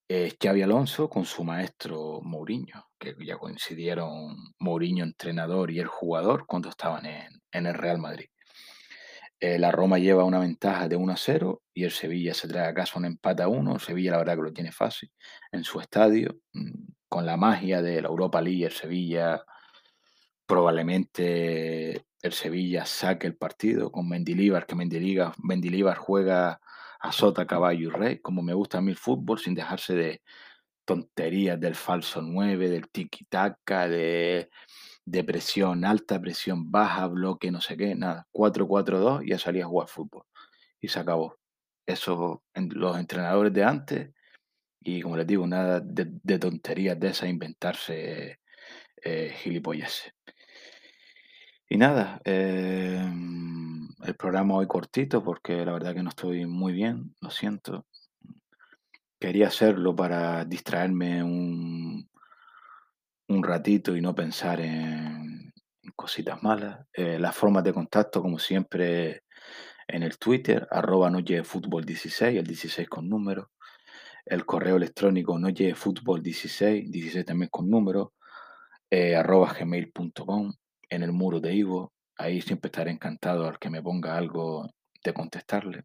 eh, 0.08 0.34
Xavi 0.42 0.62
Alonso 0.62 1.10
con 1.10 1.26
su 1.26 1.44
maestro 1.44 2.22
Mourinho, 2.22 2.90
que 3.00 3.16
ya 3.26 3.38
coincidieron 3.38 4.36
Mourinho 4.60 5.04
entrenador 5.04 5.72
y 5.72 5.80
el 5.80 5.88
jugador 5.88 6.46
cuando 6.46 6.70
estaban 6.70 7.06
en 7.06 7.66
el 7.66 7.74
Real 7.74 7.98
Madrid. 7.98 8.28
Eh, 9.40 9.60
la 9.60 9.72
Roma 9.72 10.00
lleva 10.00 10.24
una 10.24 10.40
ventaja 10.40 10.88
de 10.88 10.96
1 10.96 11.14
a 11.14 11.18
0 11.18 11.62
y 11.74 11.84
el 11.84 11.92
Sevilla 11.92 12.34
se 12.34 12.48
trae 12.48 12.68
a 12.68 12.74
casa 12.74 12.98
un 12.98 13.06
empate 13.06 13.44
a 13.44 13.48
1. 13.48 13.74
El 13.74 13.80
Sevilla 13.82 14.12
la 14.12 14.18
verdad 14.20 14.36
que 14.38 14.42
lo 14.44 14.54
tiene 14.54 14.72
fácil 14.72 15.12
en 15.52 15.64
su 15.64 15.80
estadio. 15.80 16.40
Mm, 16.54 16.94
con 17.08 17.26
la 17.26 17.38
magia 17.38 17.82
de 17.82 18.02
la 18.02 18.08
Europa 18.08 18.42
League, 18.42 18.66
el 18.66 18.72
Sevilla 18.72 19.44
probablemente 20.48 22.06
el 22.26 22.34
Sevilla 22.34 22.86
saque 22.86 23.28
el 23.28 23.36
partido 23.36 23.92
con 23.92 24.10
Mendilibar, 24.10 24.66
que 24.66 24.76
Mendilibar, 24.76 25.98
juega 25.98 26.60
a 27.00 27.12
sota, 27.12 27.46
caballo 27.46 27.88
y 27.88 27.92
rey, 27.92 28.20
como 28.20 28.42
me 28.42 28.54
gusta 28.54 28.80
a 28.80 28.82
mí 28.82 28.92
el 28.92 28.98
fútbol, 28.98 29.40
sin 29.40 29.56
dejarse 29.56 29.94
de 29.96 30.22
tonterías 30.86 31.60
del 31.60 31.76
falso 31.76 32.22
9, 32.22 32.70
del 32.70 32.90
tiki-taka, 32.90 33.88
de 33.88 34.50
de 35.06 35.24
presión 35.24 35.86
alta, 35.86 36.20
presión 36.20 36.72
baja, 36.72 37.08
bloque, 37.08 37.52
no 37.52 37.62
sé 37.62 37.78
qué, 37.78 37.96
nada. 37.96 38.28
4-4-2 38.34 39.24
y 39.24 39.30
ya 39.30 39.40
salía 39.40 39.66
a 39.66 39.68
jugar 39.68 39.88
fútbol. 39.88 40.24
Y 40.82 40.88
se 40.88 41.00
acabó. 41.00 41.38
Eso, 41.86 42.44
los 42.56 42.98
entrenadores 42.98 43.54
de 43.54 43.64
antes, 43.64 44.10
y 44.82 45.02
como 45.02 45.18
les 45.18 45.28
digo, 45.28 45.48
nada 45.48 45.80
de, 45.82 46.40
tonterías 46.40 47.00
de 47.00 47.10
esas, 47.10 47.30
inventarse 47.30 48.40
eh, 49.04 49.34
gilipollas. 49.38 50.12
Y 51.68 51.78
nada, 51.78 52.22
em, 52.26 53.88
el 54.04 54.16
programa 54.16 54.56
hoy 54.56 54.68
cortito 54.68 55.24
porque 55.24 55.66
la 55.66 55.74
verdad 55.74 55.94
que 55.96 56.04
no 56.04 56.10
estoy 56.10 56.46
muy 56.46 56.74
bien, 56.74 57.16
lo 57.22 57.30
siento. 57.32 57.86
Quería 59.20 59.48
hacerlo 59.48 59.96
para 59.96 60.46
distraerme 60.46 61.24
un, 61.24 62.08
un 63.28 63.44
ratito 63.44 63.96
y 63.96 64.02
no 64.02 64.14
pensar 64.14 64.60
en, 64.62 65.54
cositas 65.96 66.42
malas. 66.44 66.86
Eh, 66.94 67.18
las 67.20 67.36
formas 67.36 67.64
de 67.64 67.74
contacto, 67.74 68.22
como 68.22 68.40
siempre, 68.40 69.24
en 69.88 70.04
el 70.04 70.18
Twitter, 70.18 70.68
arroba 70.72 71.12
fútbol 71.44 71.86
16 71.86 72.38
el 72.38 72.46
16 72.46 72.90
con 72.90 73.10
número. 73.10 73.52
El 74.26 74.46
correo 74.46 74.78
electrónico 74.78 75.40
fútbol 75.76 76.22
16 76.24 76.92
16 76.92 77.26
también 77.26 77.50
con 77.50 77.70
número, 77.70 78.14
eh, 78.90 79.16
arroba 79.16 79.54
gmail.com, 79.54 80.54
en 80.96 81.04
el 81.04 81.12
muro 81.12 81.40
de 81.40 81.54
Ivo. 81.54 81.94
Ahí 82.18 82.42
siempre 82.42 82.70
estaré 82.70 82.92
encantado 82.92 83.48
al 83.48 83.60
que 83.60 83.70
me 83.70 83.82
ponga 83.82 84.18
algo 84.18 84.70
de 85.04 85.14
contestarle. 85.14 85.84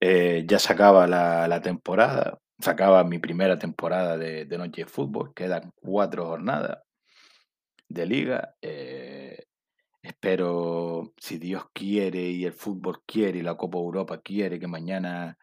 Eh, 0.00 0.44
ya 0.46 0.58
se 0.58 0.72
acaba 0.72 1.06
la 1.06 1.60
temporada, 1.62 2.38
sacaba 2.58 3.04
mi 3.04 3.18
primera 3.18 3.58
temporada 3.58 4.16
de, 4.16 4.46
Noche 4.58 4.82
de 4.82 4.86
Fútbol, 4.86 5.32
quedan 5.34 5.72
cuatro 5.76 6.26
jornadas 6.26 6.78
de 7.88 8.06
liga. 8.06 8.54
Eh, 8.62 9.44
espero, 10.02 11.12
si 11.18 11.38
Dios 11.38 11.64
quiere 11.72 12.20
y 12.20 12.44
el 12.44 12.52
fútbol 12.52 13.02
quiere 13.06 13.38
y 13.38 13.42
la 13.42 13.56
Copa 13.56 13.78
Europa 13.78 14.20
quiere, 14.22 14.58
que 14.58 14.66
mañana 14.66 15.38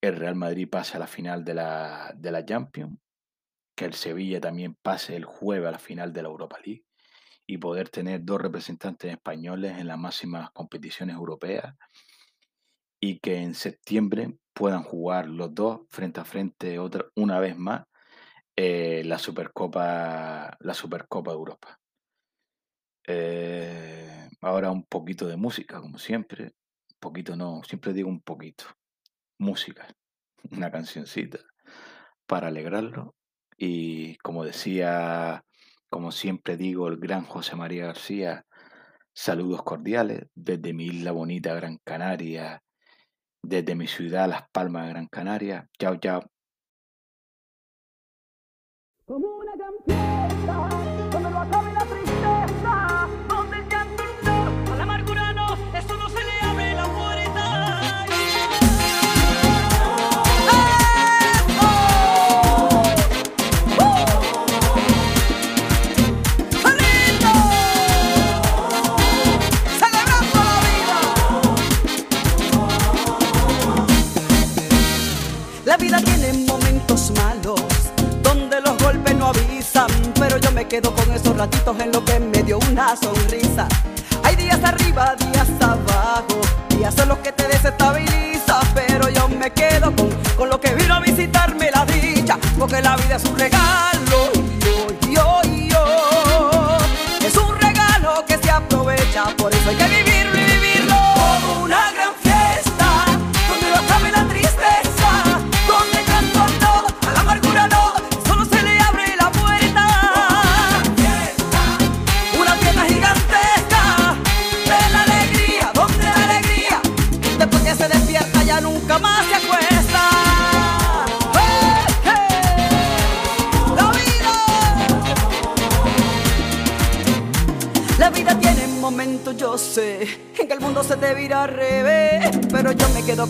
el 0.00 0.16
Real 0.16 0.36
Madrid 0.36 0.68
pase 0.70 0.96
a 0.96 1.00
la 1.00 1.06
final 1.06 1.44
de 1.44 1.54
la, 1.54 2.12
de 2.16 2.30
la 2.30 2.44
Champions, 2.44 2.98
que 3.76 3.86
el 3.86 3.94
Sevilla 3.94 4.40
también 4.40 4.76
pase 4.82 5.16
el 5.16 5.24
jueves 5.24 5.68
a 5.68 5.72
la 5.72 5.78
final 5.78 6.12
de 6.12 6.22
la 6.22 6.28
Europa 6.28 6.58
League 6.64 6.85
y 7.46 7.58
poder 7.58 7.88
tener 7.88 8.24
dos 8.24 8.40
representantes 8.40 9.12
españoles 9.12 9.78
en 9.78 9.86
las 9.86 9.98
máximas 9.98 10.50
competiciones 10.50 11.14
europeas 11.16 11.74
y 13.00 13.18
que 13.20 13.36
en 13.36 13.54
septiembre 13.54 14.36
puedan 14.52 14.82
jugar 14.82 15.28
los 15.28 15.54
dos 15.54 15.82
frente 15.90 16.20
a 16.20 16.24
frente 16.24 16.78
otra, 16.78 17.06
una 17.14 17.38
vez 17.38 17.56
más 17.56 17.84
eh, 18.56 19.02
la 19.04 19.18
Supercopa 19.18 20.56
la 20.60 20.74
Supercopa 20.74 21.30
de 21.30 21.36
Europa. 21.36 21.78
Eh, 23.06 24.28
ahora 24.40 24.70
un 24.70 24.84
poquito 24.84 25.26
de 25.28 25.36
música, 25.36 25.80
como 25.80 25.98
siempre. 25.98 26.44
Un 26.44 26.98
poquito 26.98 27.36
no, 27.36 27.62
siempre 27.64 27.92
digo 27.92 28.08
un 28.08 28.22
poquito. 28.22 28.64
Música, 29.38 29.86
una 30.50 30.70
cancioncita 30.70 31.38
para 32.26 32.48
alegrarlo. 32.48 33.14
Y 33.58 34.16
como 34.18 34.44
decía, 34.44 35.44
como 35.88 36.12
siempre 36.12 36.56
digo, 36.56 36.88
el 36.88 36.98
gran 36.98 37.24
José 37.24 37.56
María 37.56 37.86
García, 37.86 38.44
saludos 39.12 39.62
cordiales 39.62 40.26
desde 40.34 40.72
mi 40.72 40.86
isla 40.86 41.12
bonita 41.12 41.54
Gran 41.54 41.78
Canaria, 41.84 42.62
desde 43.42 43.74
mi 43.74 43.86
ciudad, 43.86 44.28
Las 44.28 44.48
Palmas 44.50 44.86
de 44.86 44.90
Gran 44.90 45.06
Canaria. 45.06 45.68
Chao, 45.78 45.96
chao. 45.96 46.35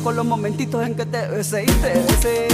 Con 0.02 0.16
los 0.16 0.24
momentitos 0.24 0.86
en 0.86 0.94
que 0.94 1.06
te 1.06 1.26
besé 1.28 1.64
te 1.64 1.92
besé. 2.08 2.48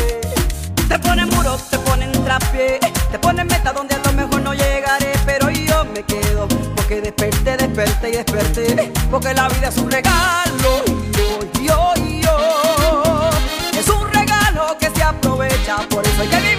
Te 0.88 0.98
ponen 0.98 1.28
muros, 1.30 1.70
te 1.70 1.78
ponen 1.78 2.12
trapié, 2.24 2.78
te 3.10 3.18
ponen 3.18 3.46
meta 3.46 3.72
donde 3.72 3.94
a 3.94 3.98
lo 3.98 4.12
mejor 4.12 4.40
no 4.42 4.52
llegaré, 4.52 5.12
pero 5.24 5.50
yo 5.50 5.84
me 5.86 6.02
quedo 6.02 6.46
porque 6.76 7.00
desperté, 7.00 7.56
desperté 7.56 8.08
y 8.10 8.12
desperté, 8.12 8.92
porque 9.10 9.32
la 9.32 9.48
vida 9.48 9.68
es 9.68 9.78
un 9.78 9.90
regalo. 9.90 10.84
Yo, 11.16 11.38
yo, 11.62 11.94
yo, 12.20 13.30
es 13.78 13.88
un 13.88 14.12
regalo 14.12 14.76
que 14.78 14.90
se 14.90 15.02
aprovecha, 15.02 15.76
por 15.88 16.06
eso 16.06 16.22
hay 16.22 16.28
que 16.28 16.36
vivirlo 16.36 16.51